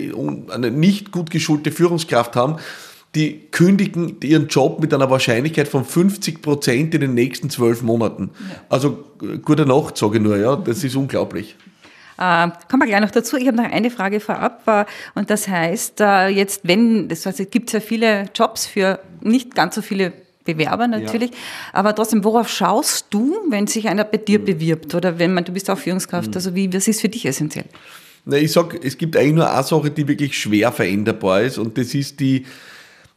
eine 0.49 0.71
nicht 0.71 1.11
gut 1.11 1.29
geschulte 1.29 1.71
Führungskraft 1.71 2.35
haben, 2.35 2.55
die 3.15 3.47
kündigen 3.51 4.17
ihren 4.23 4.47
Job 4.47 4.79
mit 4.79 4.93
einer 4.93 5.09
Wahrscheinlichkeit 5.09 5.67
von 5.67 5.83
50 5.83 6.41
Prozent 6.41 6.93
in 6.93 7.01
den 7.01 7.13
nächsten 7.13 7.49
zwölf 7.49 7.81
Monaten. 7.81 8.31
Also 8.67 9.03
äh, 9.21 9.37
gute 9.37 9.65
Nacht, 9.65 9.97
sage 9.97 10.17
ich 10.17 10.23
nur, 10.23 10.37
ja, 10.37 10.55
das 10.55 10.83
ist 10.83 10.95
unglaublich. 10.95 11.55
Äh, 12.19 12.49
kommen 12.69 12.83
wir 12.83 12.87
gleich 12.87 13.01
noch 13.01 13.11
dazu. 13.11 13.37
Ich 13.37 13.47
habe 13.47 13.55
noch 13.55 13.71
eine 13.71 13.89
Frage 13.89 14.19
vorab. 14.19 14.67
Äh, 14.67 14.85
und 15.15 15.29
das 15.29 15.47
heißt, 15.47 16.01
äh, 16.01 16.27
jetzt, 16.27 16.61
wenn, 16.63 17.07
das 17.07 17.25
heißt, 17.25 17.39
es 17.39 17.49
gibt 17.49 17.71
ja 17.71 17.79
viele 17.79 18.25
Jobs 18.35 18.65
für 18.65 18.99
nicht 19.21 19.55
ganz 19.55 19.75
so 19.75 19.81
viele 19.81 20.11
Bewerber 20.43 20.87
natürlich. 20.87 21.31
Ja. 21.31 21.37
Aber 21.73 21.95
trotzdem, 21.95 22.23
worauf 22.23 22.49
schaust 22.49 23.07
du, 23.11 23.37
wenn 23.49 23.67
sich 23.67 23.87
einer 23.87 24.03
bei 24.03 24.17
dir 24.17 24.39
mhm. 24.39 24.45
bewirbt? 24.45 24.95
Oder 24.95 25.17
wenn 25.17 25.33
man, 25.33 25.45
du 25.45 25.53
bist 25.53 25.69
auch 25.69 25.77
Führungskraft, 25.77 26.29
mhm. 26.29 26.35
also 26.35 26.55
wie, 26.55 26.73
was 26.73 26.87
ist 26.89 26.99
für 26.99 27.09
dich 27.09 27.25
essentiell? 27.25 27.65
Na, 28.25 28.35
ich 28.35 28.51
sag, 28.51 28.83
es 28.83 28.97
gibt 28.97 29.15
eigentlich 29.15 29.35
nur 29.35 29.49
eine 29.49 29.63
Sache, 29.63 29.89
die 29.89 30.07
wirklich 30.07 30.37
schwer 30.37 30.71
veränderbar 30.73 31.41
ist 31.41 31.57
und 31.57 31.77
das 31.77 31.95
ist 31.95 32.19
die, 32.19 32.45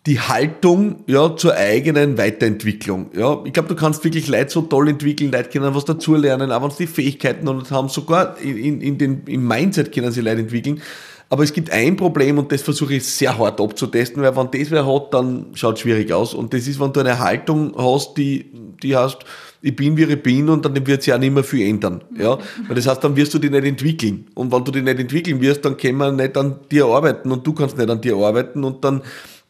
die 0.06 0.18
Haltung 0.18 1.04
ja, 1.06 1.36
zur 1.36 1.54
eigenen 1.54 2.18
Weiterentwicklung. 2.18 3.10
Ja, 3.16 3.40
ich 3.44 3.52
glaube, 3.52 3.68
du 3.68 3.76
kannst 3.76 4.02
wirklich 4.02 4.26
Leute 4.26 4.50
so 4.50 4.62
toll 4.62 4.88
entwickeln, 4.88 5.30
Leute 5.30 5.48
können 5.48 5.74
was 5.74 5.84
dazulernen, 5.84 6.50
auch 6.50 6.62
wenn 6.62 6.70
sie 6.70 6.86
die 6.86 6.92
Fähigkeiten 6.92 7.44
noch 7.44 7.70
haben, 7.70 7.88
sogar 7.88 8.36
in, 8.38 8.80
in 8.80 8.98
den, 8.98 9.22
im 9.26 9.46
Mindset 9.46 9.92
können 9.92 10.10
sie 10.10 10.20
Leute 10.20 10.40
entwickeln. 10.40 10.82
Aber 11.28 11.44
es 11.44 11.52
gibt 11.54 11.70
ein 11.70 11.96
Problem 11.96 12.36
und 12.36 12.52
das 12.52 12.60
versuche 12.60 12.96
ich 12.96 13.06
sehr 13.06 13.38
hart 13.38 13.58
abzutesten, 13.58 14.22
weil 14.22 14.36
wenn 14.36 14.50
das 14.50 14.70
wer 14.70 14.86
hat, 14.86 15.14
dann 15.14 15.46
schaut 15.54 15.76
es 15.76 15.80
schwierig 15.80 16.12
aus. 16.12 16.34
Und 16.34 16.52
das 16.52 16.66
ist, 16.66 16.78
wenn 16.78 16.92
du 16.92 17.00
eine 17.00 17.20
Haltung 17.20 17.72
hast, 17.78 18.18
die, 18.18 18.50
die 18.82 18.94
heißt, 18.94 19.18
ich 19.62 19.74
bin 19.74 19.96
wie 19.96 20.02
ich 20.02 20.22
bin 20.22 20.50
und 20.50 20.64
dann 20.64 20.86
wird 20.86 21.02
sich 21.02 21.14
auch 21.14 21.18
nicht 21.18 21.32
mehr 21.32 21.44
viel 21.44 21.66
ändern. 21.66 22.02
Ja? 22.18 22.38
Weil 22.66 22.74
das 22.74 22.86
heißt, 22.86 23.02
dann 23.02 23.16
wirst 23.16 23.32
du 23.32 23.38
dich 23.38 23.50
nicht 23.50 23.64
entwickeln. 23.64 24.26
Und 24.34 24.52
wenn 24.52 24.64
du 24.64 24.72
dich 24.72 24.82
nicht 24.82 24.98
entwickeln 24.98 25.40
wirst, 25.40 25.64
dann 25.64 25.78
können 25.78 25.96
wir 25.98 26.12
nicht 26.12 26.36
an 26.36 26.56
dir 26.70 26.84
arbeiten 26.86 27.32
und 27.32 27.46
du 27.46 27.54
kannst 27.54 27.78
nicht 27.78 27.88
an 27.88 28.02
dir 28.02 28.16
arbeiten 28.16 28.62
und 28.62 28.84
dann 28.84 29.00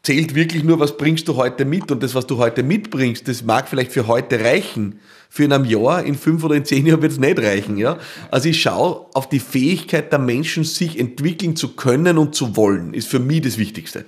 zählt 0.03 0.35
wirklich 0.35 0.65
nur, 0.65 0.81
was 0.81 0.97
bringst 0.97 1.29
du 1.29 1.37
heute 1.37 1.65
mit. 1.65 1.91
Und 1.91 2.03
das, 2.03 2.15
was 2.15 2.27
du 2.27 2.39
heute 2.39 2.63
mitbringst, 2.63 3.27
das 3.29 3.43
mag 3.45 3.69
vielleicht 3.69 3.93
für 3.93 4.07
heute 4.07 4.41
reichen. 4.41 5.01
Für 5.29 5.45
in 5.45 5.53
einem 5.53 5.65
Jahr, 5.65 6.05
in 6.05 6.15
fünf 6.15 6.45
oder 6.45 6.57
in 6.57 6.65
zehn 6.65 6.85
Jahren 6.87 7.01
wird 7.01 7.13
es 7.13 7.19
nicht 7.19 7.39
reichen. 7.39 7.79
Ja? 7.79 7.99
Also 8.31 8.49
ich 8.49 8.61
schaue 8.61 9.07
auf 9.15 9.29
die 9.29 9.39
Fähigkeit 9.39 10.13
der 10.13 10.19
Menschen, 10.19 10.65
sich 10.65 10.99
entwickeln 10.99 11.57
zu 11.57 11.69
können 11.69 12.19
und 12.19 12.35
zu 12.35 12.57
wollen, 12.57 12.93
ist 12.93 13.09
für 13.09 13.21
mich 13.21 13.41
das 13.43 13.57
Wichtigste. 13.57 14.05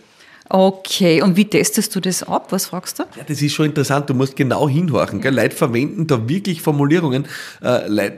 Okay, 0.51 1.23
und 1.23 1.39
wie 1.39 1.47
testest 1.47 1.97
du 1.97 2.01
das 2.01 2.23
ab? 2.23 2.49
Was 2.51 2.67
fragst 2.67 2.99
du? 2.99 3.05
Ja, 3.17 3.23
das 3.27 3.41
ist 3.41 3.55
schon 3.55 3.65
interessant. 3.65 4.11
Du 4.11 4.15
musst 4.15 4.37
genau 4.37 4.69
hinhorchen. 4.69 5.23
Gell? 5.23 5.35
Leute 5.35 5.57
verwenden 5.57 6.07
da 6.07 6.29
wirklich 6.29 6.61
Formulierungen. 6.61 7.25
Äh, 7.63 8.11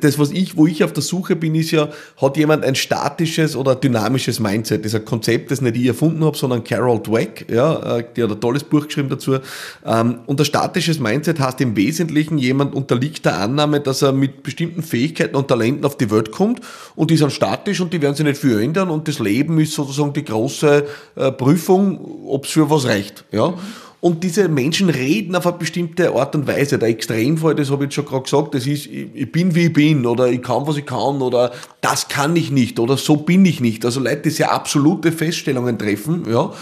das, 0.00 0.18
was 0.18 0.30
ich, 0.30 0.56
wo 0.56 0.66
ich 0.66 0.82
auf 0.84 0.94
der 0.94 1.02
Suche 1.02 1.36
bin, 1.36 1.54
ist 1.54 1.72
ja, 1.72 1.90
hat 2.20 2.38
jemand 2.38 2.64
ein 2.64 2.74
statisches 2.76 3.54
oder 3.54 3.74
dynamisches 3.74 4.40
Mindset? 4.40 4.86
Das 4.86 4.94
ist 4.94 5.00
ein 5.00 5.04
Konzept, 5.04 5.50
das 5.50 5.60
nicht 5.60 5.76
ich 5.76 5.86
erfunden 5.86 6.24
habe, 6.24 6.36
sondern 6.36 6.64
Carol 6.64 6.98
Dweck, 6.98 7.44
ja, 7.50 7.98
äh, 7.98 8.04
die 8.16 8.22
hat 8.22 8.30
ein 8.30 8.40
tolles 8.40 8.64
Buch 8.64 8.86
geschrieben 8.86 9.10
dazu. 9.10 9.36
Ähm, 9.84 10.20
und 10.24 10.40
ein 10.40 10.46
statisches 10.46 10.98
Mindset 10.98 11.40
heißt 11.40 11.60
im 11.60 11.76
Wesentlichen, 11.76 12.38
jemand 12.38 12.74
unterliegt 12.74 13.26
der 13.26 13.38
Annahme, 13.38 13.80
dass 13.80 14.00
er 14.00 14.12
mit 14.12 14.42
bestimmten 14.42 14.82
Fähigkeiten 14.82 15.36
und 15.36 15.48
Talenten 15.48 15.84
auf 15.84 15.98
die 15.98 16.10
Welt 16.10 16.32
kommt 16.32 16.60
und 16.94 17.10
die 17.10 17.18
sind 17.18 17.32
statisch 17.32 17.82
und 17.82 17.92
die 17.92 18.00
werden 18.00 18.14
sich 18.14 18.24
nicht 18.24 18.40
viel 18.40 18.58
ändern 18.60 18.88
und 18.88 19.08
das 19.08 19.18
Leben 19.18 19.60
ist 19.60 19.74
sozusagen 19.74 20.14
die 20.14 20.24
große 20.24 20.86
äh, 21.16 21.32
Prüfung 21.32 21.65
Prüfung, 21.66 22.28
ob 22.28 22.44
es 22.44 22.52
für 22.52 22.70
was 22.70 22.86
reicht. 22.86 23.24
Ja? 23.32 23.54
Und 24.00 24.22
diese 24.22 24.48
Menschen 24.48 24.88
reden 24.88 25.34
auf 25.34 25.46
eine 25.46 25.56
bestimmte 25.56 26.14
Art 26.14 26.34
und 26.36 26.46
Weise. 26.46 26.78
Der 26.78 26.88
Extremfall, 26.88 27.54
das 27.56 27.70
habe 27.70 27.86
ich 27.86 27.94
schon 27.94 28.04
gerade 28.04 28.22
gesagt, 28.22 28.54
das 28.54 28.66
ist, 28.66 28.86
ich 28.86 29.32
bin 29.32 29.54
wie 29.54 29.66
ich 29.66 29.72
bin 29.72 30.06
oder 30.06 30.28
ich 30.28 30.42
kann, 30.42 30.66
was 30.66 30.76
ich 30.76 30.86
kann 30.86 31.20
oder 31.22 31.50
das 31.80 32.08
kann 32.08 32.36
ich 32.36 32.50
nicht 32.50 32.78
oder 32.78 32.96
so 32.96 33.16
bin 33.16 33.44
ich 33.44 33.60
nicht. 33.60 33.84
Also 33.84 34.00
Leute, 34.00 34.22
die 34.22 34.30
sehr 34.30 34.52
absolute 34.52 35.10
Feststellungen 35.12 35.78
treffen, 35.78 36.24
ja. 36.30 36.52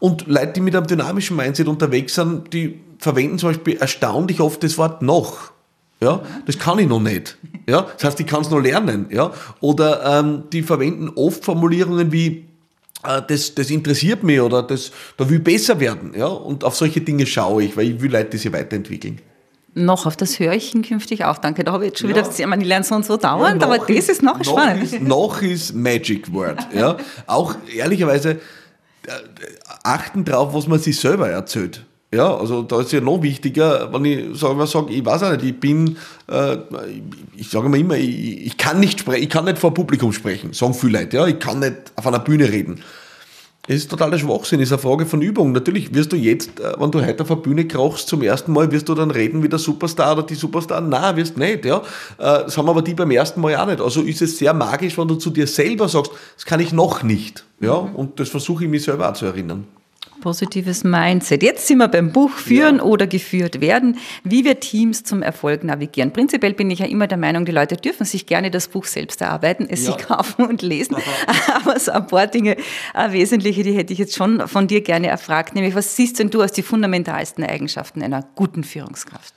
Und 0.00 0.28
Leute, 0.28 0.52
die 0.54 0.60
mit 0.60 0.76
einem 0.76 0.86
dynamischen 0.86 1.36
Mindset 1.36 1.66
unterwegs 1.66 2.14
sind, 2.14 2.52
die 2.52 2.80
verwenden 2.98 3.38
zum 3.38 3.50
Beispiel 3.50 3.76
erstaunlich 3.76 4.40
oft 4.40 4.62
das 4.62 4.78
Wort 4.78 5.02
noch. 5.02 5.50
Ja, 6.00 6.22
das 6.46 6.58
kann 6.58 6.78
ich 6.78 6.88
noch 6.88 7.00
nicht. 7.00 7.36
Ja, 7.66 7.82
das 7.82 8.04
heißt, 8.04 8.20
ich 8.20 8.26
kann 8.26 8.42
es 8.42 8.50
noch 8.50 8.60
lernen. 8.60 9.06
Ja, 9.10 9.32
oder 9.60 10.20
ähm, 10.20 10.44
die 10.52 10.62
verwenden 10.62 11.10
oft 11.16 11.44
Formulierungen 11.44 12.12
wie 12.12 12.47
das, 13.02 13.54
das 13.54 13.70
interessiert 13.70 14.22
mich 14.22 14.40
oder 14.40 14.62
das, 14.62 14.90
da 15.16 15.28
will 15.28 15.38
ich 15.38 15.44
besser 15.44 15.78
werden. 15.78 16.12
Ja? 16.16 16.26
Und 16.26 16.64
auf 16.64 16.76
solche 16.76 17.00
Dinge 17.00 17.26
schaue 17.26 17.64
ich, 17.64 17.76
weil 17.76 17.90
ich 17.90 18.00
will 18.00 18.10
Leute, 18.10 18.30
die 18.30 18.38
sich 18.38 18.52
weiterentwickeln. 18.52 19.20
Noch 19.74 20.06
auf 20.06 20.16
das 20.16 20.40
höre 20.40 20.54
ich 20.54 20.72
künftig 20.82 21.24
auch. 21.24 21.38
Danke, 21.38 21.62
da 21.62 21.72
habe 21.72 21.84
ich 21.84 21.90
jetzt 21.90 22.00
schon 22.00 22.10
ja. 22.10 22.16
wieder, 22.16 22.28
ich 22.28 22.46
meine, 22.46 22.62
die 22.62 22.68
lernen 22.68 22.84
so 22.84 22.96
und 22.96 23.06
so 23.06 23.16
dauernd, 23.16 23.62
ja, 23.62 23.68
aber 23.68 23.78
das 23.78 23.90
ist, 23.90 24.08
ist 24.08 24.22
noch, 24.22 24.38
noch 24.38 24.44
spannend. 24.44 24.82
Ist, 24.82 25.00
noch 25.00 25.40
ist 25.40 25.74
Magic 25.74 26.32
Word. 26.32 26.66
Ja? 26.74 26.96
Auch 27.26 27.54
ehrlicherweise 27.72 28.30
äh, 29.06 29.10
achten 29.84 30.24
drauf, 30.24 30.52
was 30.52 30.66
man 30.66 30.80
sich 30.80 30.98
selber 30.98 31.28
erzählt. 31.28 31.84
Ja, 32.10 32.34
also 32.34 32.62
da 32.62 32.80
ist 32.80 32.92
ja 32.92 33.02
noch 33.02 33.22
wichtiger, 33.22 33.92
wenn 33.92 34.04
ich 34.06 34.40
sage, 34.40 34.66
sag, 34.66 34.90
ich 34.90 35.04
weiß 35.04 35.22
auch 35.24 35.32
nicht, 35.32 35.44
ich 35.44 35.60
bin, 35.60 35.98
äh, 36.26 36.56
ich 37.36 37.50
sage 37.50 37.66
immer, 37.66 37.96
ich, 37.96 38.46
ich, 38.46 38.56
kann 38.56 38.80
nicht 38.80 39.00
sprechen, 39.00 39.24
ich 39.24 39.28
kann 39.28 39.44
nicht 39.44 39.58
vor 39.58 39.74
Publikum 39.74 40.14
sprechen, 40.14 40.54
sagen 40.54 40.72
viele 40.72 41.00
Leute, 41.00 41.18
ja, 41.18 41.26
ich 41.26 41.38
kann 41.38 41.58
nicht 41.58 41.76
auf 41.96 42.06
einer 42.06 42.20
Bühne 42.20 42.50
reden. 42.50 42.80
Es 43.70 43.82
ist 43.82 43.90
totaler 43.90 44.18
Schwachsinn, 44.18 44.60
es 44.60 44.68
ist 44.68 44.72
eine 44.72 44.80
Frage 44.80 45.04
von 45.04 45.20
Übung. 45.20 45.52
Natürlich 45.52 45.92
wirst 45.92 46.10
du 46.10 46.16
jetzt, 46.16 46.58
äh, 46.58 46.72
wenn 46.78 46.90
du 46.90 47.04
heute 47.04 47.20
auf 47.20 47.28
der 47.28 47.36
Bühne 47.36 47.68
krachst 47.68 48.08
zum 48.08 48.22
ersten 48.22 48.52
Mal, 48.54 48.72
wirst 48.72 48.88
du 48.88 48.94
dann 48.94 49.10
reden 49.10 49.42
wie 49.42 49.50
der 49.50 49.58
Superstar 49.58 50.14
oder 50.16 50.22
die 50.22 50.34
Superstar? 50.34 50.80
Nein, 50.80 51.16
wirst 51.16 51.36
nicht, 51.36 51.66
ja. 51.66 51.76
Äh, 51.76 51.82
das 52.16 52.56
haben 52.56 52.70
aber 52.70 52.80
die 52.80 52.94
beim 52.94 53.10
ersten 53.10 53.42
Mal 53.42 53.54
auch 53.56 53.66
nicht. 53.66 53.82
Also 53.82 54.00
ist 54.00 54.22
es 54.22 54.38
sehr 54.38 54.54
magisch, 54.54 54.96
wenn 54.96 55.08
du 55.08 55.16
zu 55.16 55.28
dir 55.28 55.46
selber 55.46 55.90
sagst, 55.90 56.12
das 56.36 56.46
kann 56.46 56.60
ich 56.60 56.72
noch 56.72 57.02
nicht, 57.02 57.44
ja. 57.60 57.82
Mhm. 57.82 57.94
Und 57.94 58.18
das 58.18 58.30
versuche 58.30 58.64
ich 58.64 58.70
mir 58.70 58.80
selber 58.80 59.10
auch 59.10 59.12
zu 59.12 59.26
erinnern. 59.26 59.66
Positives 60.20 60.84
Mindset. 60.84 61.42
Jetzt 61.42 61.66
sind 61.66 61.78
wir 61.78 61.88
beim 61.88 62.12
Buch 62.12 62.30
Führen 62.30 62.76
ja. 62.76 62.82
oder 62.82 63.06
geführt 63.06 63.60
werden, 63.60 63.98
wie 64.24 64.44
wir 64.44 64.60
Teams 64.60 65.04
zum 65.04 65.22
Erfolg 65.22 65.64
navigieren. 65.64 66.12
Prinzipiell 66.12 66.54
bin 66.54 66.70
ich 66.70 66.80
ja 66.80 66.86
immer 66.86 67.06
der 67.06 67.18
Meinung, 67.18 67.44
die 67.44 67.52
Leute 67.52 67.76
dürfen 67.76 68.04
sich 68.04 68.26
gerne 68.26 68.50
das 68.50 68.68
Buch 68.68 68.84
selbst 68.84 69.20
erarbeiten, 69.20 69.66
es 69.68 69.86
ja. 69.86 69.92
sich 69.92 70.06
kaufen 70.06 70.46
und 70.46 70.62
lesen. 70.62 70.96
Aber 71.54 71.78
so 71.78 71.92
ein 71.92 72.06
paar 72.06 72.26
Dinge, 72.26 72.56
äh, 72.94 73.12
wesentliche, 73.12 73.62
die 73.62 73.72
hätte 73.72 73.92
ich 73.92 73.98
jetzt 73.98 74.16
schon 74.16 74.46
von 74.48 74.66
dir 74.66 74.82
gerne 74.82 75.08
erfragt. 75.08 75.54
Nämlich, 75.54 75.74
was 75.74 75.96
siehst 75.96 76.18
denn 76.18 76.30
du 76.30 76.40
als 76.40 76.52
die 76.52 76.62
fundamentalsten 76.62 77.44
Eigenschaften 77.44 78.02
einer 78.02 78.24
guten 78.34 78.64
Führungskraft? 78.64 79.34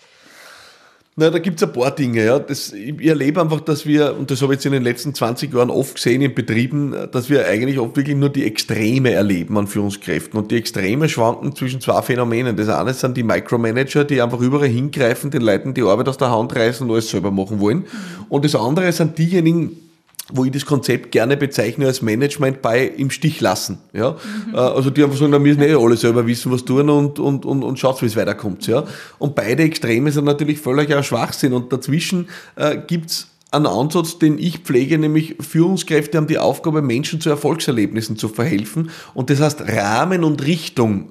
Na, 1.22 1.30
da 1.30 1.38
gibt 1.38 1.62
es 1.62 1.68
ein 1.68 1.72
paar 1.72 1.92
Dinge. 1.92 2.26
Ja. 2.26 2.40
Das, 2.40 2.74
ich 2.74 3.00
erlebe 3.06 3.40
einfach, 3.40 3.62
dass 3.62 3.86
wir, 3.86 4.18
und 4.18 4.32
das 4.32 4.42
habe 4.42 4.54
ich 4.54 4.58
jetzt 4.58 4.66
in 4.66 4.72
den 4.72 4.82
letzten 4.82 5.14
20 5.14 5.54
Jahren 5.54 5.70
oft 5.70 5.94
gesehen 5.94 6.20
in 6.24 6.34
Betrieben, 6.34 6.96
dass 7.12 7.30
wir 7.30 7.46
eigentlich 7.46 7.78
oft 7.78 7.96
wirklich 7.96 8.18
nur 8.18 8.30
die 8.30 8.44
Extreme 8.44 9.12
erleben 9.12 9.56
an 9.56 9.68
Führungskräften. 9.68 10.40
Und 10.40 10.50
die 10.50 10.56
Extreme 10.56 11.08
schwanken 11.08 11.56
zwischen 11.56 11.80
zwei 11.80 12.02
Phänomenen. 12.02 12.56
Das 12.56 12.70
eine 12.70 12.96
sind 12.96 13.18
die 13.18 13.24
Micromanager, 13.24 14.04
die 14.04 14.20
einfach 14.20 14.40
überall 14.40 14.68
hingreifen, 14.68 15.30
den 15.30 15.44
Leuten 15.44 15.76
die 15.76 15.84
Arbeit 15.84 16.10
aus 16.10 16.18
der 16.18 16.32
Hand 16.32 16.56
reißen 16.56 16.88
und 16.88 16.92
alles 16.92 17.12
selber 17.12 17.30
machen 17.30 17.60
wollen. 17.60 17.86
Und 18.28 18.44
das 18.44 18.56
andere 18.56 18.92
sind 18.92 19.16
diejenigen, 19.20 19.91
wo 20.32 20.46
ich 20.46 20.52
das 20.52 20.66
Konzept 20.66 21.12
gerne 21.12 21.38
bezeichne 21.38 21.88
als 21.88 22.02
Management 22.02 22.62
bei 22.62 22.86
im 22.86 23.10
Stich 23.10 23.42
lassen. 23.42 23.80
Ja? 23.94 24.18
Mhm. 24.48 24.56
Also 24.56 24.90
die 24.90 25.04
einfach 25.04 25.18
sagen, 25.18 25.32
wir 25.32 25.40
müssen 25.40 25.62
eh 25.62 25.74
alle 25.74 25.98
selber 25.98 26.26
wissen, 26.26 26.52
was 26.52 26.66
tun 26.66 26.90
und, 26.90 27.20
und, 27.20 27.46
und, 27.46 27.64
und 27.64 27.80
schaut, 27.80 28.02
wie 28.02 28.06
es 28.06 28.16
weiterkommt. 28.16 28.68
Ja? 28.68 28.84
Und 29.20 29.36
beide 29.36 29.64
Extreme 29.64 30.12
sind 30.12 30.26
natürlich 30.26 30.60
völlig 30.60 30.94
auch 30.94 31.04
Schwachsinn. 31.04 31.54
Und 31.54 31.72
dazwischen 31.72 32.30
äh, 32.56 32.78
gibt's 32.88 33.28
einen 33.52 33.68
Ansatz, 33.68 34.18
den 34.18 34.40
ich 34.40 34.60
pflege, 34.60 34.98
nämlich 34.98 35.36
Führungskräfte 35.40 36.18
haben 36.18 36.28
die 36.28 36.38
Aufgabe, 36.38 36.82
Menschen 36.82 37.20
zu 37.20 37.30
Erfolgserlebnissen 37.30 38.16
zu 38.16 38.30
verhelfen. 38.30 38.90
Und 39.14 39.30
das 39.30 39.42
heißt, 39.42 39.62
Rahmen 39.62 40.24
und 40.24 40.46
Richtung 40.46 41.10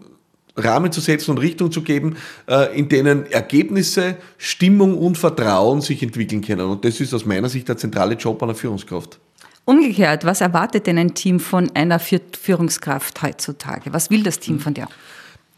Rahmen 0.57 0.93
zu 0.93 1.01
setzen 1.01 1.33
und 1.33 1.39
Richtung 1.39 1.71
zu 1.71 1.83
geben, 1.83 2.17
äh, 2.49 2.77
in 2.79 2.89
denen 2.89 3.27
Ergebnisse, 3.27 4.17
Stimmung 4.39 4.99
und 4.99 5.19
Vertrauen 5.19 5.81
sich 5.81 6.03
entwickeln 6.03 6.43
können. 6.43 6.67
Und 6.67 6.85
das 6.85 7.01
ist 7.01 7.15
aus 7.15 7.25
meiner 7.25 7.49
Sicht 7.49 7.69
der 7.69 7.77
zentrale 7.77 8.15
Job 8.15 8.43
einer 8.43 8.55
Führungskraft. 8.55 9.19
Umgekehrt, 9.65 10.25
was 10.25 10.41
erwartet 10.41 10.87
denn 10.87 10.99
ein 10.99 11.15
Team 11.15 11.39
von 11.39 11.71
einer 11.75 12.01
Führungskraft 12.01 13.23
heutzutage? 13.23 13.93
Was 13.93 14.11
will 14.11 14.23
das 14.23 14.41
Team 14.41 14.59
von 14.59 14.75
dir? 14.75 14.89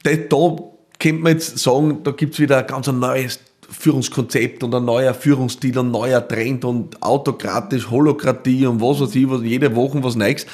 Da, 0.02 0.14
da 0.14 0.56
könnte 0.98 1.22
man 1.22 1.32
jetzt 1.32 1.58
sagen, 1.58 2.02
da 2.02 2.10
gibt 2.10 2.34
es 2.34 2.40
wieder 2.40 2.58
ein 2.58 2.66
ganz 2.66 2.88
neues 2.88 3.40
Führungskonzept 3.70 4.62
und 4.62 4.74
ein 4.74 4.84
neuer 4.84 5.14
Führungsstil 5.14 5.78
und 5.78 5.86
ein 5.86 5.92
neuer 5.92 6.26
Trend 6.26 6.64
und 6.64 7.02
autokratisch, 7.02 7.90
Holokratie 7.90 8.66
und 8.66 8.80
was 8.80 9.00
weiß 9.00 9.14
ich, 9.14 9.28
was, 9.28 9.42
jede 9.42 9.74
Woche 9.74 10.02
was 10.02 10.14
Neues. 10.14 10.46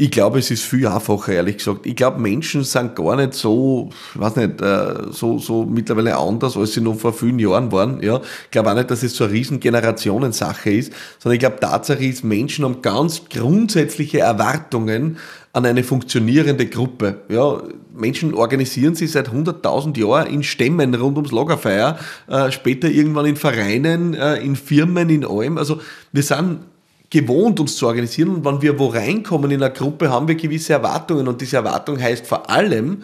Ich 0.00 0.12
glaube, 0.12 0.38
es 0.38 0.48
ist 0.52 0.62
viel 0.62 0.86
einfacher, 0.86 1.32
ehrlich 1.32 1.56
gesagt. 1.56 1.84
Ich 1.84 1.96
glaube, 1.96 2.20
Menschen 2.20 2.62
sind 2.62 2.94
gar 2.94 3.16
nicht 3.16 3.34
so, 3.34 3.90
weiß 4.14 4.36
nicht, 4.36 4.62
äh, 4.62 5.10
so, 5.10 5.40
so 5.40 5.64
mittlerweile 5.64 6.16
anders, 6.16 6.56
als 6.56 6.74
sie 6.74 6.80
noch 6.80 6.94
vor 6.94 7.12
vielen 7.12 7.40
Jahren 7.40 7.72
waren. 7.72 8.00
Ja. 8.00 8.20
Ich 8.44 8.52
glaube 8.52 8.70
auch 8.70 8.76
nicht, 8.76 8.92
dass 8.92 9.02
es 9.02 9.16
so 9.16 9.24
eine 9.24 9.32
riesen 9.32 9.58
Generationensache 9.58 10.70
ist, 10.70 10.92
sondern 11.18 11.34
ich 11.34 11.40
glaube, 11.40 11.58
Tatsache 11.58 12.04
ist, 12.04 12.22
Menschen 12.22 12.64
haben 12.64 12.80
ganz 12.80 13.22
grundsätzliche 13.28 14.20
Erwartungen 14.20 15.16
an 15.52 15.66
eine 15.66 15.82
funktionierende 15.82 16.66
Gruppe. 16.66 17.22
Ja, 17.28 17.60
Menschen 17.92 18.34
organisieren 18.34 18.94
sich 18.94 19.10
seit 19.10 19.30
100.000 19.30 19.98
Jahren 19.98 20.32
in 20.32 20.44
Stämmen 20.44 20.94
rund 20.94 21.16
ums 21.16 21.32
Lagerfeuer, 21.32 21.98
äh, 22.28 22.52
später 22.52 22.88
irgendwann 22.88 23.26
in 23.26 23.34
Vereinen, 23.34 24.14
äh, 24.14 24.36
in 24.36 24.54
Firmen, 24.54 25.10
in 25.10 25.24
allem. 25.24 25.58
Also 25.58 25.80
wir 26.12 26.22
sind 26.22 26.60
gewohnt, 27.10 27.60
uns 27.60 27.76
zu 27.76 27.86
organisieren. 27.86 28.28
Und 28.30 28.44
wenn 28.44 28.62
wir 28.62 28.78
wo 28.78 28.86
reinkommen 28.86 29.50
in 29.50 29.62
eine 29.62 29.72
Gruppe, 29.72 30.10
haben 30.10 30.28
wir 30.28 30.34
gewisse 30.34 30.74
Erwartungen. 30.74 31.28
Und 31.28 31.40
diese 31.40 31.56
Erwartung 31.56 32.00
heißt 32.00 32.26
vor 32.26 32.50
allem, 32.50 33.02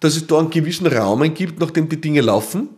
dass 0.00 0.16
es 0.16 0.26
da 0.26 0.38
einen 0.38 0.50
gewissen 0.50 0.86
Rahmen 0.86 1.34
gibt, 1.34 1.60
nach 1.60 1.70
dem 1.70 1.88
die 1.88 2.00
Dinge 2.00 2.20
laufen. 2.20 2.70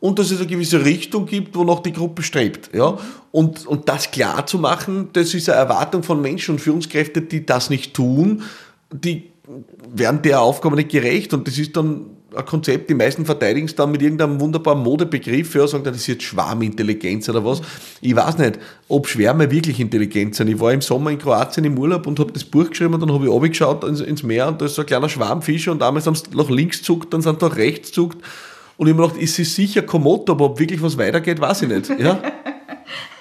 Und 0.00 0.18
dass 0.18 0.30
es 0.30 0.38
eine 0.38 0.46
gewisse 0.46 0.84
Richtung 0.84 1.26
gibt, 1.26 1.56
wonach 1.56 1.80
die 1.80 1.92
Gruppe 1.92 2.22
strebt. 2.22 2.70
Ja? 2.72 2.98
Und, 3.32 3.66
und 3.66 3.88
das 3.88 4.10
klar 4.10 4.46
zu 4.46 4.58
machen, 4.58 5.08
das 5.12 5.34
ist 5.34 5.48
eine 5.48 5.58
Erwartung 5.58 6.02
von 6.02 6.20
Menschen 6.20 6.52
und 6.52 6.60
Führungskräften, 6.60 7.28
die 7.28 7.44
das 7.44 7.68
nicht 7.68 7.94
tun, 7.94 8.42
die 8.92 9.30
werden 9.92 10.22
der 10.22 10.40
Aufgabe 10.40 10.76
nicht 10.76 10.90
gerecht. 10.90 11.34
Und 11.34 11.48
das 11.48 11.58
ist 11.58 11.76
dann 11.76 12.17
ein 12.36 12.44
Konzept, 12.44 12.90
die 12.90 12.94
meisten 12.94 13.24
verteidigen 13.24 13.66
es 13.66 13.74
dann 13.74 13.90
mit 13.90 14.02
irgendeinem 14.02 14.38
wunderbaren 14.40 14.82
Modebegriff, 14.82 15.54
ja, 15.54 15.66
sagen, 15.66 15.84
das 15.84 15.96
ist 15.96 16.06
jetzt 16.08 16.24
Schwarmintelligenz 16.24 17.28
oder 17.28 17.44
was. 17.44 17.62
Ich 18.00 18.14
weiß 18.14 18.38
nicht, 18.38 18.58
ob 18.88 19.08
Schwärme 19.08 19.50
wirklich 19.50 19.80
intelligent 19.80 20.34
sind. 20.34 20.48
Ich 20.48 20.60
war 20.60 20.72
im 20.72 20.82
Sommer 20.82 21.10
in 21.10 21.18
Kroatien 21.18 21.64
im 21.64 21.78
Urlaub 21.78 22.06
und 22.06 22.18
habe 22.18 22.32
das 22.32 22.44
Buch 22.44 22.68
geschrieben 22.68 22.94
und 22.94 23.00
dann 23.00 23.12
habe 23.12 23.24
ich 23.24 23.30
runtergeschaut 23.30 23.84
ins, 23.84 24.00
ins 24.00 24.22
Meer 24.22 24.48
und 24.48 24.60
da 24.60 24.66
ist 24.66 24.74
so 24.74 24.82
ein 24.82 24.86
kleiner 24.86 25.08
Schwarmfischer 25.08 25.72
und 25.72 25.82
einmal 25.82 26.02
sind 26.02 26.18
sie 26.18 26.24
nach 26.36 26.50
links 26.50 26.82
zuckt, 26.82 27.14
dann 27.14 27.22
sind 27.22 27.40
sie 27.40 27.46
nach 27.46 27.56
rechts 27.56 27.92
zuckt. 27.92 28.18
Und 28.76 28.86
ich 28.86 28.92
habe 28.92 29.02
mir 29.02 29.08
gedacht, 29.08 29.22
ist 29.22 29.38
es 29.38 29.54
sicher 29.54 29.82
Komodo, 29.82 30.32
aber 30.32 30.44
ob 30.44 30.58
wirklich 30.60 30.82
was 30.82 30.98
weitergeht, 30.98 31.40
weiß 31.40 31.62
ich 31.62 31.68
nicht. 31.68 31.90
Ja? 31.98 32.22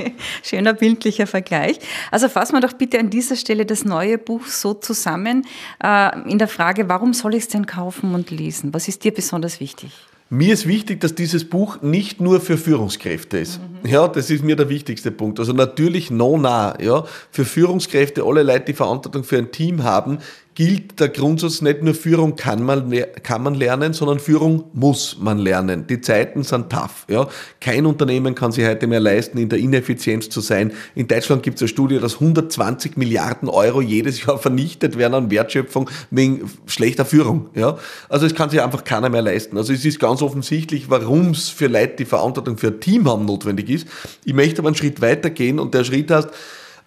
Schöner 0.42 0.74
bildlicher 0.74 1.26
Vergleich. 1.26 1.78
Also 2.10 2.28
fassen 2.28 2.54
wir 2.54 2.60
doch 2.60 2.72
bitte 2.72 2.98
an 2.98 3.10
dieser 3.10 3.36
Stelle 3.36 3.66
das 3.66 3.84
neue 3.84 4.18
Buch 4.18 4.46
so 4.46 4.74
zusammen 4.74 5.46
äh, 5.82 6.30
in 6.30 6.38
der 6.38 6.48
Frage, 6.48 6.88
warum 6.88 7.12
soll 7.14 7.34
ich 7.34 7.44
es 7.44 7.48
denn 7.48 7.66
kaufen 7.66 8.14
und 8.14 8.30
lesen? 8.30 8.72
Was 8.74 8.88
ist 8.88 9.04
dir 9.04 9.12
besonders 9.12 9.60
wichtig? 9.60 9.90
Mir 10.32 10.54
ist 10.54 10.68
wichtig, 10.68 11.00
dass 11.00 11.16
dieses 11.16 11.44
Buch 11.44 11.82
nicht 11.82 12.20
nur 12.20 12.40
für 12.40 12.56
Führungskräfte 12.56 13.38
ist. 13.38 13.58
Mhm. 13.58 13.90
Ja, 13.90 14.06
das 14.06 14.30
ist 14.30 14.44
mir 14.44 14.54
der 14.54 14.68
wichtigste 14.68 15.10
Punkt. 15.10 15.40
Also 15.40 15.52
natürlich 15.52 16.12
no 16.12 16.38
nah, 16.38 16.78
ja, 16.80 17.04
für 17.32 17.44
Führungskräfte, 17.44 18.22
alle 18.22 18.44
Leute, 18.44 18.66
die 18.66 18.74
Verantwortung 18.74 19.24
für 19.24 19.38
ein 19.38 19.50
Team 19.50 19.82
haben, 19.82 20.18
gilt 20.60 21.00
der 21.00 21.08
Grundsatz, 21.08 21.62
nicht 21.62 21.82
nur 21.82 21.94
Führung 21.94 22.36
kann 22.36 22.62
man, 22.62 22.94
kann 23.22 23.42
man 23.42 23.54
lernen, 23.54 23.94
sondern 23.94 24.18
Führung 24.18 24.64
muss 24.74 25.16
man 25.18 25.38
lernen. 25.38 25.86
Die 25.86 26.02
Zeiten 26.02 26.42
sind 26.42 26.68
tough. 26.68 27.06
Ja. 27.08 27.28
Kein 27.62 27.86
Unternehmen 27.86 28.34
kann 28.34 28.52
sich 28.52 28.66
heute 28.66 28.86
mehr 28.86 29.00
leisten, 29.00 29.38
in 29.38 29.48
der 29.48 29.58
Ineffizienz 29.58 30.28
zu 30.28 30.42
sein. 30.42 30.72
In 30.94 31.08
Deutschland 31.08 31.42
gibt 31.42 31.56
es 31.56 31.62
eine 31.62 31.68
Studie, 31.68 31.98
dass 31.98 32.16
120 32.16 32.98
Milliarden 32.98 33.48
Euro 33.48 33.80
jedes 33.80 34.26
Jahr 34.26 34.36
vernichtet 34.36 34.98
werden 34.98 35.14
an 35.14 35.30
Wertschöpfung 35.30 35.88
wegen 36.10 36.50
schlechter 36.66 37.06
Führung. 37.06 37.48
Ja. 37.54 37.78
Also 38.10 38.26
es 38.26 38.34
kann 38.34 38.50
sich 38.50 38.60
einfach 38.60 38.84
keiner 38.84 39.08
mehr 39.08 39.22
leisten. 39.22 39.56
Also 39.56 39.72
es 39.72 39.86
ist 39.86 39.98
ganz 39.98 40.20
offensichtlich, 40.20 40.90
warum 40.90 41.30
es 41.30 41.48
für 41.48 41.68
Leute, 41.68 41.94
die 42.00 42.04
Verantwortung 42.04 42.58
für 42.58 42.66
ein 42.66 42.80
Team 42.80 43.08
haben, 43.08 43.24
notwendig 43.24 43.70
ist. 43.70 43.88
Ich 44.26 44.34
möchte 44.34 44.58
aber 44.58 44.68
einen 44.68 44.76
Schritt 44.76 45.00
weiter 45.00 45.30
gehen 45.30 45.58
und 45.58 45.72
der 45.72 45.84
Schritt 45.84 46.10
heißt, 46.10 46.28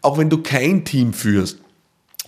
auch 0.03 0.19
wenn 0.19 0.29
du 0.29 0.43
kein 0.43 0.85
Team 0.85 1.11
führst, 1.11 1.57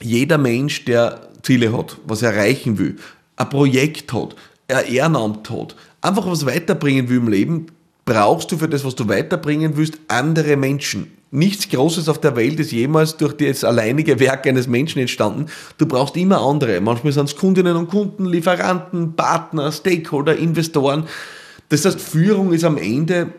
jeder 0.01 0.37
Mensch, 0.37 0.85
der 0.85 1.29
Ziele 1.45 1.75
hat, 1.75 1.97
was 2.05 2.21
er 2.21 2.33
erreichen 2.33 2.77
will, 2.77 2.95
ein 3.35 3.49
Projekt 3.49 4.11
hat, 4.13 4.35
ein 4.67 4.85
Ehrenamt 4.87 5.49
hat, 5.49 5.75
einfach 6.01 6.25
was 6.25 6.45
weiterbringen 6.45 7.07
will 7.09 7.17
im 7.17 7.27
Leben, 7.27 7.67
brauchst 8.03 8.51
du 8.51 8.57
für 8.57 8.67
das, 8.67 8.83
was 8.83 8.95
du 8.95 9.07
weiterbringen 9.07 9.77
willst, 9.77 9.99
andere 10.07 10.57
Menschen. 10.57 11.11
Nichts 11.31 11.67
Großes 11.69 12.07
auf 12.07 12.21
der 12.21 12.35
Welt 12.35 12.59
ist 12.59 12.71
jemals 12.71 13.17
durch 13.17 13.33
das 13.33 13.63
alleinige 13.63 14.19
Werk 14.19 14.47
eines 14.47 14.67
Menschen 14.67 14.99
entstanden. 14.99 15.47
Du 15.77 15.85
brauchst 15.85 16.15
immer 16.15 16.39
andere. 16.39 16.79
Manchmal 16.79 17.11
sind 17.11 17.27
es 17.27 17.35
Kundinnen 17.35 17.75
und 17.75 17.89
Kunden, 17.89 18.25
Lieferanten, 18.25 19.15
Partner, 19.15 19.71
Stakeholder, 19.71 20.37
Investoren. 20.37 21.07
Das 21.69 21.83
heißt, 21.83 21.99
Führung 21.99 22.53
ist 22.53 22.63
am 22.63 22.77
Ende 22.77 23.33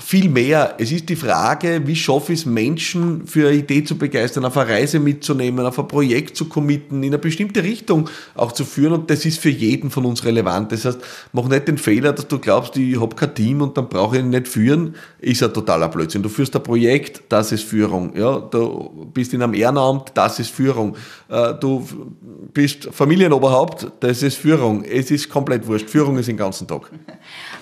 viel 0.00 0.28
mehr. 0.28 0.74
Es 0.78 0.92
ist 0.92 1.08
die 1.08 1.16
Frage, 1.16 1.82
wie 1.86 1.96
schaffe 1.96 2.32
ich 2.32 2.40
es, 2.40 2.46
Menschen 2.46 3.26
für 3.26 3.48
eine 3.48 3.56
Idee 3.56 3.84
zu 3.84 3.96
begeistern, 3.96 4.44
auf 4.44 4.56
eine 4.56 4.70
Reise 4.70 5.00
mitzunehmen, 5.00 5.66
auf 5.66 5.78
ein 5.78 5.88
Projekt 5.88 6.36
zu 6.36 6.48
committen, 6.48 7.02
in 7.02 7.10
eine 7.10 7.18
bestimmte 7.18 7.62
Richtung 7.62 8.08
auch 8.34 8.52
zu 8.52 8.64
führen 8.64 8.92
und 8.92 9.10
das 9.10 9.24
ist 9.24 9.38
für 9.40 9.50
jeden 9.50 9.90
von 9.90 10.04
uns 10.04 10.24
relevant. 10.24 10.72
Das 10.72 10.84
heißt, 10.84 11.00
mach 11.32 11.48
nicht 11.48 11.68
den 11.68 11.78
Fehler, 11.78 12.12
dass 12.12 12.28
du 12.28 12.38
glaubst, 12.38 12.76
ich 12.76 13.00
habe 13.00 13.14
kein 13.16 13.34
Team 13.34 13.62
und 13.62 13.76
dann 13.76 13.88
brauche 13.88 14.16
ich 14.16 14.22
ihn 14.22 14.30
nicht 14.30 14.48
führen, 14.48 14.94
ist 15.18 15.42
ein 15.42 15.52
totaler 15.52 15.88
Blödsinn. 15.88 16.22
Du 16.22 16.28
führst 16.28 16.54
ein 16.54 16.62
Projekt, 16.62 17.22
das 17.28 17.52
ist 17.52 17.64
Führung. 17.64 18.16
Ja, 18.16 18.38
du 18.38 19.08
bist 19.12 19.34
in 19.34 19.42
einem 19.42 19.54
Ehrenamt, 19.54 20.12
das 20.14 20.38
ist 20.38 20.50
Führung. 20.50 20.96
Äh, 21.28 21.54
du 21.54 21.86
bist 22.52 22.88
Familienoberhaupt, 22.92 23.88
das 24.00 24.22
ist 24.22 24.36
Führung. 24.36 24.84
Es 24.84 25.10
ist 25.10 25.28
komplett 25.28 25.66
wurscht. 25.66 25.88
Führung 25.90 26.18
ist 26.18 26.28
den 26.28 26.36
ganzen 26.36 26.66
Tag. 26.66 26.90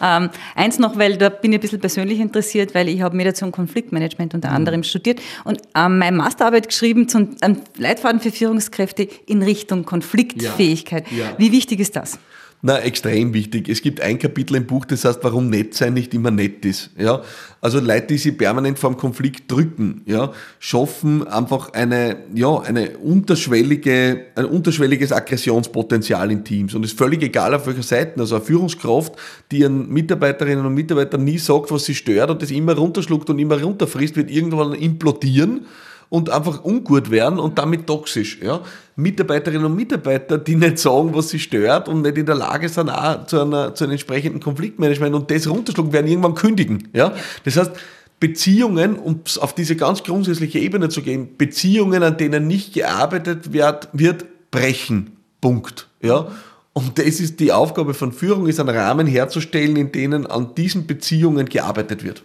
Ähm, 0.03 0.29
eins 0.55 0.79
noch, 0.79 0.99
weil 0.99 1.17
da 1.17 1.31
bin 1.31 1.53
ich 1.53 1.59
ein 1.59 1.61
bisschen 1.63 1.81
persönlich 1.81 2.21
interessiert, 2.27 2.75
weil 2.75 2.89
ich 2.89 3.01
habe 3.01 3.17
Mediation 3.17 3.49
und 3.49 3.53
Konfliktmanagement 3.53 4.35
unter 4.35 4.51
mhm. 4.51 4.57
anderem 4.57 4.83
studiert 4.83 5.21
und 5.45 5.61
ähm, 5.75 5.99
meine 5.99 6.17
Masterarbeit 6.17 6.69
geschrieben 6.69 7.09
zum 7.09 7.37
ähm, 7.43 7.61
Leitfaden 7.77 8.21
für 8.21 8.31
Führungskräfte 8.31 9.09
in 9.27 9.43
Richtung 9.43 9.85
Konfliktfähigkeit. 9.85 11.11
Ja. 11.11 11.25
Ja. 11.25 11.35
Wie 11.39 11.53
wichtig 11.53 11.81
ist 11.81 11.97
das? 11.97 12.19
Na, 12.67 12.81
extrem 12.81 13.33
wichtig. 13.33 13.69
Es 13.69 13.81
gibt 13.81 14.01
ein 14.01 14.19
Kapitel 14.19 14.57
im 14.57 14.67
Buch, 14.67 14.85
das 14.87 15.05
heißt, 15.05 15.21
warum 15.23 15.51
nett 15.51 15.75
sein 15.75 15.95
nicht 15.95 16.13
immer 16.15 16.33
nett 16.33 16.65
ist. 16.65 16.91
Ja? 16.99 17.23
Also 17.61 17.79
Leute, 17.79 18.09
die 18.09 18.19
sich 18.19 18.37
permanent 18.37 18.77
vor 18.77 18.91
dem 18.91 18.97
Konflikt 18.97 19.49
drücken, 19.49 20.03
ja, 20.05 20.33
schaffen 20.59 21.29
einfach 21.29 21.75
eine, 21.75 22.17
ja, 22.35 22.59
eine 22.59 22.99
unterschwellige, 22.99 24.25
ein 24.35 24.47
unterschwelliges 24.47 25.13
Aggressionspotenzial 25.13 26.33
in 26.33 26.43
Teams. 26.43 26.75
Und 26.75 26.85
es 26.85 26.91
ist 26.91 26.99
völlig 26.99 27.23
egal 27.23 27.55
auf 27.55 27.69
welcher 27.69 27.85
Seite. 27.85 28.19
Also 28.19 28.35
eine 28.35 28.45
Führungskraft, 28.45 29.13
die 29.53 29.59
ihren 29.59 29.89
Mitarbeiterinnen 29.89 30.67
und 30.67 30.75
Mitarbeitern 30.75 31.23
nie 31.23 31.39
sagt, 31.39 31.71
was 31.71 31.85
sie 31.85 31.95
stört 31.95 32.31
und 32.31 32.43
das 32.43 32.51
immer 32.51 32.75
runterschluckt 32.75 33.31
und 33.31 33.39
immer 33.39 33.63
runterfrisst, 33.63 34.17
wird 34.17 34.29
irgendwann 34.29 34.75
implodieren 34.75 35.67
und 36.09 36.31
einfach 36.31 36.65
ungut 36.65 37.11
werden 37.11 37.39
und 37.39 37.59
damit 37.59 37.87
toxisch. 37.87 38.39
Ja? 38.43 38.61
Mitarbeiterinnen 38.97 39.67
und 39.67 39.77
Mitarbeiter, 39.77 40.39
die 40.39 40.57
nicht 40.57 40.79
sagen, 40.79 41.15
was 41.15 41.29
sie 41.29 41.39
stört 41.39 41.89
und 41.89 42.03
nicht 42.03 42.17
in 42.17 42.27
der 42.27 42.35
Lage 42.35 42.69
sind, 42.69 42.91
auch 42.91 43.27
zu, 43.27 43.41
einer, 43.41 43.75
zu 43.75 43.85
einem 43.85 43.93
entsprechenden 43.93 44.41
Konfliktmanagement 44.41 45.15
und 45.15 45.31
das 45.31 45.49
runterschlucken, 45.49 45.93
werden 45.93 46.07
irgendwann 46.07 46.35
kündigen. 46.35 46.89
Ja? 46.93 47.15
Das 47.45 47.57
heißt, 47.57 47.73
Beziehungen, 48.19 48.97
um 48.97 49.21
auf 49.41 49.55
diese 49.55 49.77
ganz 49.77 50.03
grundsätzliche 50.03 50.59
Ebene 50.59 50.89
zu 50.89 51.03
gehen, 51.03 51.37
Beziehungen, 51.37 52.03
an 52.03 52.17
denen 52.17 52.47
nicht 52.47 52.73
gearbeitet 52.73 53.53
wird, 53.53 53.89
wird 53.93 54.25
brechen. 54.51 55.17
Punkt. 55.41 55.89
Ja? 56.01 56.29
Und 56.73 56.99
das 56.99 57.21
ist 57.21 57.41
die 57.41 57.53
Aufgabe 57.53 57.95
von 57.95 58.13
Führung, 58.13 58.47
ist 58.47 58.61
einen 58.61 58.69
Rahmen 58.69 59.07
herzustellen, 59.07 59.77
in 59.77 59.93
denen 59.93 60.27
an 60.27 60.55
diesen 60.55 60.87
Beziehungen 60.87 61.47
gearbeitet 61.47 62.05
wird. 62.05 62.23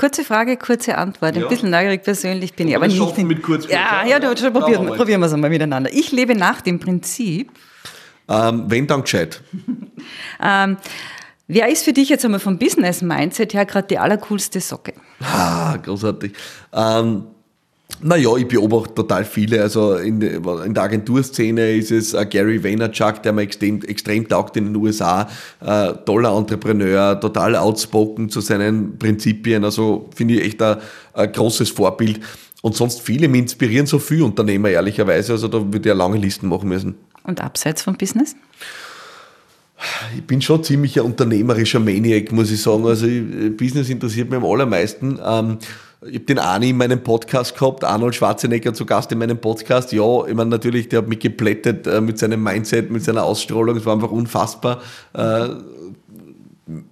Kurze 0.00 0.24
Frage, 0.24 0.56
kurze 0.56 0.96
Antwort. 0.96 1.36
Ein 1.36 1.42
Ja. 1.42 1.48
bisschen 1.48 1.68
neugierig 1.68 2.02
persönlich 2.02 2.54
bin 2.54 2.68
ich, 2.68 2.74
Aber 2.74 2.86
aber 2.86 2.94
wir 2.94 3.04
nicht. 3.06 3.26
mit 3.26 3.42
kurz, 3.42 3.68
ja, 3.68 4.02
ja? 4.02 4.06
ja, 4.06 4.18
du, 4.18 4.34
schon 4.34 4.50
probieren, 4.50 4.86
probieren 4.86 5.20
wir 5.20 5.26
es 5.26 5.34
einmal 5.34 5.50
miteinander. 5.50 5.90
Ich 5.92 6.10
lebe 6.10 6.34
nach 6.34 6.62
dem 6.62 6.80
Prinzip. 6.80 7.52
Ähm, 8.26 8.64
wenn 8.68 8.86
dann 8.86 9.02
gescheit. 9.02 9.42
Ähm, 10.42 10.78
wer 11.48 11.68
ist 11.68 11.84
für 11.84 11.92
dich 11.92 12.08
jetzt 12.08 12.24
einmal 12.24 12.40
vom 12.40 12.58
Business-Mindset 12.58 13.52
her 13.52 13.66
gerade 13.66 13.86
die 13.88 13.98
allercoolste 13.98 14.58
Socke? 14.60 14.94
Ah, 15.20 15.76
großartig. 15.76 16.32
Ähm, 16.72 17.26
naja, 18.02 18.36
ich 18.36 18.46
beobachte 18.48 18.94
total 18.94 19.24
viele. 19.24 19.62
Also 19.62 19.94
in, 19.96 20.20
der- 20.20 20.64
in 20.64 20.74
der 20.74 20.82
Agenturszene 20.84 21.72
ist 21.76 21.90
es 21.90 22.14
äh, 22.14 22.24
Gary 22.26 22.62
Vaynerchuk, 22.62 23.22
der 23.22 23.32
mir 23.32 23.42
extrem, 23.42 23.82
extrem 23.82 24.26
taugt 24.28 24.56
in 24.56 24.66
den 24.66 24.76
USA. 24.76 25.28
Äh, 25.60 25.92
toller 26.06 26.36
Entrepreneur, 26.36 27.18
total 27.20 27.56
outspoken 27.56 28.28
zu 28.30 28.40
seinen 28.40 28.98
Prinzipien. 28.98 29.64
Also 29.64 30.08
finde 30.14 30.34
ich 30.34 30.44
echt 30.44 30.62
ein, 30.62 30.76
ein 31.14 31.30
großes 31.32 31.70
Vorbild. 31.70 32.20
Und 32.62 32.76
sonst 32.76 33.00
viele 33.00 33.28
mich 33.28 33.42
inspirieren 33.42 33.86
so 33.86 33.98
viele 33.98 34.24
Unternehmer, 34.24 34.68
ehrlicherweise. 34.70 35.32
Also 35.32 35.48
da 35.48 35.58
würde 35.58 35.78
ich 35.80 35.86
ja 35.86 35.94
lange 35.94 36.18
Listen 36.18 36.48
machen 36.48 36.68
müssen. 36.68 36.94
Und 37.24 37.40
abseits 37.42 37.82
vom 37.82 37.96
Business? 37.96 38.36
Ich 40.14 40.24
bin 40.24 40.42
schon 40.42 40.62
ziemlich 40.62 40.98
ein 41.00 41.06
unternehmerischer 41.06 41.80
Maniac, 41.80 42.32
muss 42.32 42.50
ich 42.50 42.60
sagen. 42.60 42.86
Also 42.86 43.06
Business 43.56 43.88
interessiert 43.88 44.28
mich 44.28 44.36
am 44.38 44.44
allermeisten. 44.44 45.18
Ähm, 45.24 45.56
ich 46.02 46.14
habe 46.14 46.24
den 46.24 46.38
Ani 46.38 46.70
in 46.70 46.76
meinem 46.76 47.02
Podcast 47.02 47.58
gehabt, 47.58 47.84
Arnold 47.84 48.14
Schwarzenegger 48.14 48.72
zu 48.72 48.86
Gast 48.86 49.12
in 49.12 49.18
meinem 49.18 49.38
Podcast. 49.38 49.92
Ja, 49.92 50.26
ich 50.26 50.34
meine 50.34 50.48
natürlich, 50.48 50.88
der 50.88 51.00
hat 51.00 51.08
mich 51.08 51.18
geplättet 51.18 51.86
äh, 51.86 52.00
mit 52.00 52.18
seinem 52.18 52.42
Mindset, 52.42 52.90
mit 52.90 53.04
seiner 53.04 53.24
Ausstrahlung. 53.24 53.76
Es 53.76 53.84
war 53.84 53.94
einfach 53.94 54.10
unfassbar. 54.10 54.80
Äh, 55.12 55.48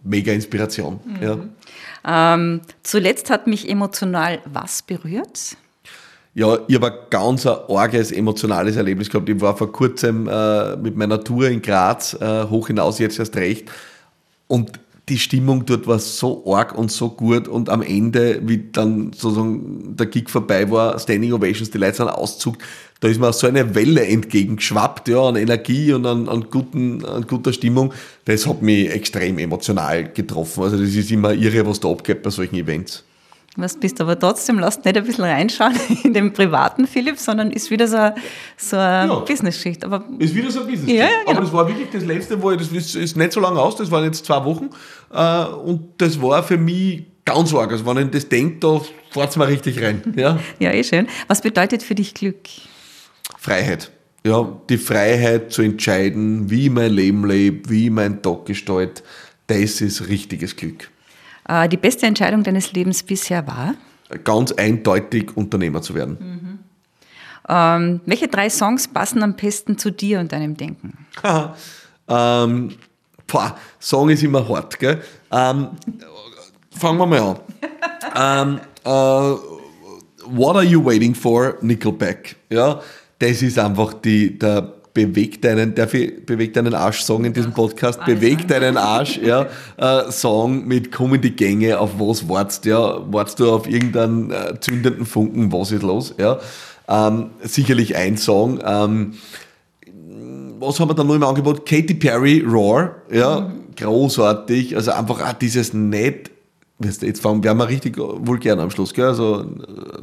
mega 0.02 0.32
Inspiration. 0.32 1.00
Ja. 1.22 2.34
Ähm, 2.34 2.60
zuletzt 2.82 3.30
hat 3.30 3.46
mich 3.46 3.68
emotional 3.70 4.40
was 4.44 4.82
berührt? 4.82 5.56
Ja, 6.34 6.58
ich 6.68 6.74
habe 6.74 6.92
ein 6.92 6.98
ganz 7.08 7.46
ein 7.46 7.56
arges 7.68 8.12
emotionales 8.12 8.76
Erlebnis 8.76 9.08
gehabt. 9.08 9.28
Ich 9.28 9.40
war 9.40 9.56
vor 9.56 9.72
kurzem 9.72 10.28
äh, 10.28 10.76
mit 10.76 10.96
meiner 10.96 11.24
Tour 11.24 11.48
in 11.48 11.62
Graz, 11.62 12.14
äh, 12.20 12.44
hoch 12.44 12.66
hinaus 12.66 12.98
jetzt 12.98 13.18
erst 13.18 13.36
recht. 13.36 13.70
Und 14.46 14.78
die 15.08 15.18
Stimmung 15.18 15.64
dort 15.66 15.86
war 15.86 15.98
so 15.98 16.44
arg 16.52 16.76
und 16.76 16.90
so 16.92 17.10
gut. 17.10 17.48
Und 17.48 17.68
am 17.68 17.82
Ende, 17.82 18.40
wie 18.44 18.70
dann 18.70 19.12
sozusagen 19.12 19.96
der 19.96 20.06
Gig 20.06 20.28
vorbei 20.28 20.70
war, 20.70 20.98
Standing 20.98 21.32
Ovations, 21.32 21.70
die 21.70 21.78
Leute 21.78 21.96
sind 21.96 22.08
auszuckt, 22.08 22.62
da 23.00 23.08
ist 23.08 23.20
mir 23.20 23.32
so 23.32 23.46
eine 23.46 23.74
Welle 23.74 24.04
entgegengeschwappt, 24.06 25.08
ja, 25.08 25.20
an 25.28 25.36
Energie 25.36 25.92
und 25.92 26.04
an, 26.04 26.28
an, 26.28 26.46
guten, 26.50 27.04
an 27.04 27.26
guter 27.26 27.52
Stimmung. 27.52 27.92
Das 28.24 28.46
hat 28.46 28.60
mich 28.62 28.90
extrem 28.90 29.38
emotional 29.38 30.12
getroffen. 30.12 30.64
Also 30.64 30.76
das 30.76 30.94
ist 30.94 31.10
immer 31.10 31.32
irre, 31.32 31.66
was 31.66 31.80
da 31.80 31.88
abgeht 31.88 32.22
bei 32.22 32.30
solchen 32.30 32.56
Events. 32.56 33.04
Was 33.60 33.76
bist 33.76 34.00
aber 34.00 34.16
trotzdem, 34.18 34.58
lasst 34.60 34.84
nicht 34.84 34.96
ein 34.96 35.04
bisschen 35.04 35.24
reinschauen 35.24 35.74
in 36.04 36.12
den 36.14 36.32
privaten 36.32 36.86
Philipp, 36.86 37.18
sondern 37.18 37.50
ist 37.50 37.70
wieder 37.70 37.88
so, 37.88 37.96
eine- 37.96 38.14
so 38.56 38.76
eine 38.76 39.12
Ja. 39.12 39.18
Business-Schicht. 39.20 39.84
Aber 39.84 40.04
Ist 40.20 40.32
wieder 40.34 40.50
so 40.50 40.60
ein 40.60 40.68
business 40.68 40.88
Ja, 40.90 41.04
ja, 41.04 41.08
genau. 41.26 41.32
Aber 41.32 41.40
das 41.40 41.52
war 41.52 41.66
wirklich 41.68 41.88
das 41.92 42.04
letzte, 42.04 42.40
wo 42.40 42.52
ich, 42.52 42.58
das 42.58 42.68
ist, 42.68 42.94
ist 42.94 43.16
nicht 43.16 43.32
so 43.32 43.40
lange 43.40 43.60
aus, 43.60 43.74
das 43.76 43.90
waren 43.90 44.04
jetzt 44.04 44.24
zwei 44.24 44.44
Wochen. 44.44 44.70
Äh, 45.12 45.44
und 45.46 45.88
das 45.98 46.22
war 46.22 46.42
für 46.44 46.56
mich 46.56 47.02
ganz 47.24 47.52
arg. 47.52 47.72
Also 47.72 47.84
wenn 47.84 47.98
ich 48.06 48.10
das 48.12 48.28
denke, 48.28 48.58
da 48.60 48.80
fährt 49.10 49.30
es 49.30 49.36
mal 49.36 49.46
richtig 49.46 49.82
rein. 49.82 50.02
Ja? 50.16 50.38
ja, 50.60 50.72
eh 50.72 50.84
schön. 50.84 51.08
Was 51.26 51.40
bedeutet 51.42 51.82
für 51.82 51.94
dich 51.96 52.14
Glück? 52.14 52.36
Freiheit. 53.38 53.90
Ja, 54.24 54.48
die 54.68 54.78
Freiheit 54.78 55.52
zu 55.52 55.62
entscheiden, 55.62 56.50
wie 56.50 56.66
ich 56.66 56.70
mein 56.70 56.92
Leben 56.92 57.26
lebe, 57.26 57.68
wie 57.70 57.86
ich 57.86 57.90
meinen 57.90 58.20
Tag 58.22 58.46
gestalte, 58.46 59.02
das 59.46 59.80
ist 59.80 60.08
richtiges 60.08 60.56
Glück. 60.56 60.90
Äh, 61.48 61.68
die 61.68 61.76
beste 61.76 62.06
Entscheidung 62.06 62.42
deines 62.42 62.72
Lebens 62.72 63.02
bisher 63.02 63.46
war? 63.46 63.74
Ganz 64.24 64.52
eindeutig 64.52 65.36
Unternehmer 65.36 65.82
zu 65.82 65.94
werden. 65.94 66.58
Ähm, 67.48 68.00
welche 68.04 68.28
drei 68.28 68.50
Songs 68.50 68.88
passen 68.88 69.22
am 69.22 69.34
besten 69.34 69.78
zu 69.78 69.90
dir 69.90 70.20
und 70.20 70.32
deinem 70.32 70.56
Denken? 70.56 71.06
ähm, 72.08 72.74
boah, 73.26 73.56
Song 73.80 74.10
ist 74.10 74.22
immer 74.22 74.46
hart, 74.46 74.78
gell? 74.78 75.02
Ähm, 75.30 75.68
fangen 76.70 76.98
wir 76.98 77.06
mal 77.06 77.20
an. 77.20 77.40
ähm, 78.58 78.60
äh, 78.84 79.38
What 80.30 80.56
Are 80.56 80.64
You 80.64 80.84
Waiting 80.84 81.14
For? 81.14 81.56
Nickelback. 81.62 82.36
Ja, 82.50 82.82
das 83.18 83.40
ist 83.40 83.58
einfach 83.58 83.94
die, 83.94 84.38
der 84.38 84.74
bewegt 84.98 85.44
deinen, 85.44 85.74
darf 85.76 85.94
ich 85.94 86.26
bewegt 86.26 86.56
deinen 86.56 86.74
Arsch 86.74 87.02
Song 87.02 87.24
in 87.24 87.32
diesem 87.32 87.52
Podcast, 87.52 88.04
bewegt 88.04 88.50
deinen 88.50 88.76
Arsch, 88.76 89.18
ja, 89.18 89.46
äh, 89.76 90.10
Song 90.10 90.66
mit 90.66 90.90
komm 90.90 91.14
in 91.14 91.20
die 91.20 91.36
Gänge, 91.36 91.78
auf 91.78 91.92
was 91.98 92.28
wartest, 92.28 92.64
ja, 92.64 93.00
wartest 93.12 93.38
du 93.38 93.52
auf 93.52 93.68
irgendeinen 93.68 94.32
äh, 94.32 94.58
zündenden 94.58 95.06
Funken, 95.06 95.52
was 95.52 95.70
ist 95.70 95.82
los, 95.82 96.14
ja, 96.18 96.40
ähm, 96.88 97.30
sicherlich 97.42 97.94
ein 97.94 98.16
Song, 98.16 98.58
ähm, 98.64 99.12
was 100.58 100.80
haben 100.80 100.90
wir 100.90 100.94
da 100.94 101.04
noch 101.04 101.14
im 101.14 101.22
Angebot? 101.22 101.64
Katy 101.64 101.94
Perry, 101.94 102.40
Roar, 102.40 102.96
ja, 103.12 103.52
großartig. 103.76 104.74
Also 104.74 104.90
einfach 104.90 105.24
auch 105.24 105.32
dieses 105.34 105.72
du, 105.72 106.32
jetzt 106.84 107.20
fangen, 107.20 107.42
wir 107.58 107.68
richtig 107.68 107.96
vulgär 107.98 108.56
am 108.58 108.70
Schluss, 108.70 108.94
gell? 108.94 109.06
Also 109.06 109.40
äh, 109.40 109.44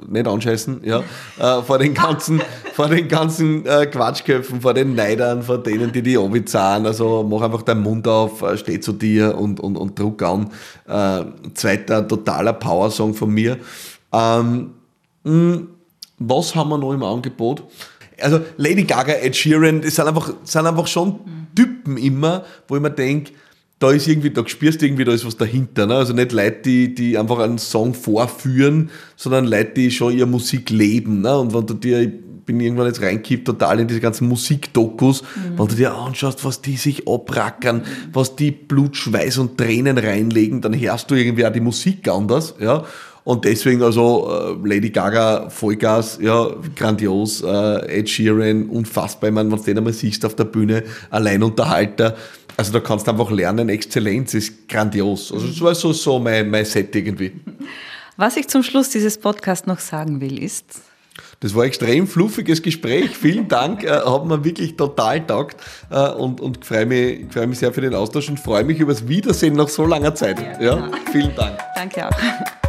nicht 0.07 0.27
anscheißen, 0.27 0.81
ja, 0.83 1.03
äh, 1.39 1.61
vor 1.61 1.77
den 1.77 1.93
ganzen, 1.93 2.41
vor 2.73 2.89
den 2.89 3.07
ganzen 3.07 3.65
äh, 3.65 3.85
Quatschköpfen, 3.85 4.61
vor 4.61 4.73
den 4.73 4.93
Neidern, 4.93 5.41
vor 5.41 5.57
denen, 5.57 5.93
die 5.93 6.01
die 6.01 6.17
zahlen. 6.43 6.85
Also 6.85 7.23
mach 7.23 7.41
einfach 7.41 7.61
deinen 7.61 7.81
Mund 7.81 8.07
auf, 8.07 8.41
äh, 8.41 8.57
steh 8.57 8.79
zu 8.81 8.91
dir 8.91 9.37
und, 9.37 9.59
und, 9.59 9.77
und 9.77 9.97
druck 9.97 10.21
an. 10.23 10.51
Äh, 10.87 11.25
zweiter 11.53 12.05
totaler 12.05 12.53
Power-Song 12.53 13.13
von 13.13 13.29
mir. 13.29 13.57
Ähm, 14.11 14.71
was 16.17 16.55
haben 16.55 16.69
wir 16.69 16.77
noch 16.77 16.93
im 16.93 17.03
Angebot? 17.03 17.63
Also 18.21 18.41
Lady 18.57 18.83
Gaga, 18.83 19.13
Ed 19.13 19.35
Sheeran, 19.35 19.81
das 19.81 19.95
sind 19.95 20.07
einfach, 20.07 20.31
das 20.41 20.51
sind 20.51 20.67
einfach 20.67 20.87
schon 20.87 21.19
Typen 21.55 21.97
immer, 21.97 22.43
wo 22.67 22.75
ich 22.75 22.81
mir 22.81 22.91
denke, 22.91 23.31
da 23.79 23.91
ist 23.91 24.07
irgendwie, 24.07 24.29
da 24.29 24.47
spürst 24.47 24.81
du 24.81 24.85
irgendwie, 24.85 25.03
da 25.03 25.11
ist 25.11 25.25
was 25.25 25.35
dahinter. 25.35 25.85
Ne? 25.85 25.95
Also 25.95 26.13
nicht 26.13 26.31
Leute, 26.31 26.61
die, 26.63 26.95
die 26.95 27.17
einfach 27.17 27.39
einen 27.39 27.57
Song 27.57 27.93
vorführen, 27.93 28.89
sondern 29.15 29.45
Leute, 29.45 29.73
die 29.75 29.91
schon 29.91 30.17
ihre 30.17 30.27
Musik 30.27 30.69
leben. 30.69 31.21
Ne? 31.21 31.37
Und 31.37 31.53
wenn 31.53 31.65
du 31.65 31.73
dir, 31.73 32.01
ich 32.01 32.11
bin 32.45 32.59
irgendwann 32.59 32.87
jetzt 32.87 33.01
reingekippt, 33.01 33.45
total 33.45 33.81
in 33.81 33.87
diese 33.87 33.99
ganzen 33.99 34.29
Musikdokus, 34.29 35.23
wenn 35.57 35.67
du 35.67 35.75
dir 35.75 35.93
anschaust, 35.93 36.45
was 36.45 36.61
die 36.61 36.77
sich 36.77 37.07
abrackern, 37.07 37.83
was 38.13 38.35
die 38.35 38.51
Blut, 38.51 38.95
Schweiß 38.95 39.39
und 39.39 39.57
Tränen 39.57 39.97
reinlegen, 39.97 40.61
dann 40.61 40.79
hörst 40.79 41.11
du 41.11 41.15
irgendwie 41.15 41.45
auch 41.45 41.51
die 41.51 41.59
Musik 41.59 42.07
anders. 42.07 42.55
Ja? 42.59 42.85
Und 43.25 43.43
deswegen 43.43 43.81
also 43.81 44.31
äh, 44.31 44.67
Lady 44.67 44.91
Gaga, 44.91 45.49
Vollgas, 45.49 46.19
ja, 46.21 46.47
grandios, 46.75 47.41
äh, 47.41 47.99
Ed 47.99 48.07
Sheeran, 48.07 48.67
unfassbar. 48.67 49.29
Ich 49.29 49.33
meine, 49.33 49.51
wenn 49.51 49.57
du 49.57 49.63
den 49.63 49.79
einmal 49.79 49.93
siehst 49.93 50.23
auf 50.25 50.35
der 50.35 50.43
Bühne, 50.43 50.83
Alleinunterhalter, 51.09 52.15
also 52.57 52.71
da 52.71 52.79
kannst 52.79 53.07
du 53.07 53.11
einfach 53.11 53.31
lernen, 53.31 53.69
Exzellenz 53.69 54.33
ist 54.33 54.67
grandios. 54.67 55.31
Also 55.31 55.47
das 55.47 55.61
war 55.61 55.75
so, 55.75 55.93
so 55.93 56.19
mein, 56.19 56.49
mein 56.49 56.65
Set 56.65 56.95
irgendwie. 56.95 57.33
Was 58.17 58.37
ich 58.37 58.47
zum 58.47 58.63
Schluss 58.63 58.89
dieses 58.89 59.17
Podcasts 59.17 59.67
noch 59.67 59.79
sagen 59.79 60.21
will, 60.21 60.41
ist, 60.41 60.65
Das 61.41 61.53
war 61.53 61.63
ein 61.63 61.67
extrem 61.67 62.07
fluffiges 62.07 62.61
Gespräch. 62.61 63.15
Vielen 63.15 63.47
Dank, 63.47 63.83
äh, 63.83 63.89
hat 63.89 64.25
mir 64.25 64.43
wirklich 64.43 64.75
total 64.77 65.25
taugt 65.25 65.57
äh, 65.89 66.11
und, 66.11 66.39
und 66.39 66.63
freue 66.65 66.85
mich, 66.85 67.25
freue 67.29 67.47
mich 67.47 67.59
sehr 67.59 67.73
für 67.73 67.81
den 67.81 67.93
Austausch 67.93 68.29
und 68.29 68.39
freue 68.39 68.63
mich 68.63 68.79
über 68.79 68.93
das 68.93 69.07
Wiedersehen 69.07 69.55
nach 69.55 69.69
so 69.69 69.85
langer 69.85 70.15
Zeit. 70.15 70.39
Ja, 70.61 70.89
vielen 71.11 71.35
Dank. 71.35 71.59
danke 71.75 72.07
auch. 72.07 72.64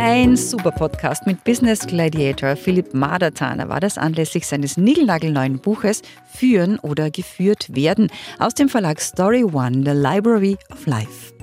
Ein 0.00 0.36
super 0.36 0.70
Podcast 0.70 1.26
mit 1.26 1.42
Business 1.42 1.80
Gladiator 1.80 2.54
Philipp 2.54 2.94
Madertaner 2.94 3.68
war 3.68 3.80
das 3.80 3.98
anlässlich 3.98 4.46
seines 4.46 4.76
niegelnagelneuen 4.76 5.58
Buches 5.58 6.02
Führen 6.32 6.78
oder 6.78 7.10
Geführt 7.10 7.74
werden 7.74 8.08
aus 8.38 8.54
dem 8.54 8.68
Verlag 8.68 9.00
Story 9.00 9.42
One, 9.42 9.82
The 9.84 9.90
Library 9.90 10.56
of 10.70 10.86
Life. 10.86 11.34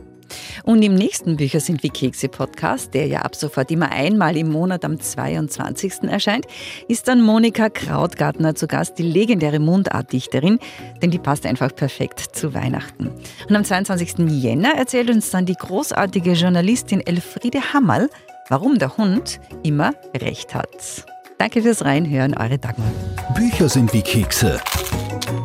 Und 0.64 0.82
im 0.84 0.96
nächsten 0.96 1.36
Bücher 1.36 1.60
sind 1.60 1.84
wie 1.84 1.90
Kekse 1.90 2.30
Podcast, 2.30 2.94
der 2.94 3.08
ja 3.08 3.24
ab 3.24 3.36
sofort 3.36 3.72
immer 3.72 3.92
einmal 3.92 4.38
im 4.38 4.50
Monat 4.52 4.86
am 4.86 5.02
22. 5.02 6.04
erscheint, 6.04 6.46
ist 6.88 7.10
dann 7.10 7.22
Monika 7.22 7.70
Krautgartner 7.70 8.56
zu 8.56 8.68
Gast, 8.68 8.98
die 8.98 9.04
legendäre 9.04 9.60
Mundartdichterin, 9.60 10.60
denn 11.02 11.12
die 11.12 11.20
passt 11.20 11.46
einfach 11.46 11.76
perfekt 11.76 12.22
zu 12.22 12.54
Weihnachten. 12.54 13.12
Und 13.50 13.56
am 13.56 13.66
22. 13.66 14.30
Jänner 14.30 14.76
erzählt 14.76 15.10
uns 15.10 15.30
dann 15.30 15.46
die 15.46 15.56
großartige 15.56 16.32
Journalistin 16.32 17.02
Elfriede 17.06 17.74
Hammerl, 17.74 18.10
warum 18.50 18.78
der 18.78 18.98
Hund 18.98 19.40
immer 19.64 19.94
recht 20.16 20.56
hat. 20.56 21.06
Danke 21.38 21.62
fürs 21.62 21.84
Reinhören, 21.84 22.36
eure 22.38 22.58
Dagmar. 22.58 22.92
Bücher 23.36 23.70
sind 23.70 23.94
wie 23.94 24.02
Kekse. 24.02 24.60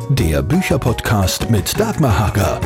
Der 0.09 0.41
Bücherpodcast 0.41 1.49
mit 1.49 1.79
Dagmar 1.79 2.17
Hager. 2.17 2.59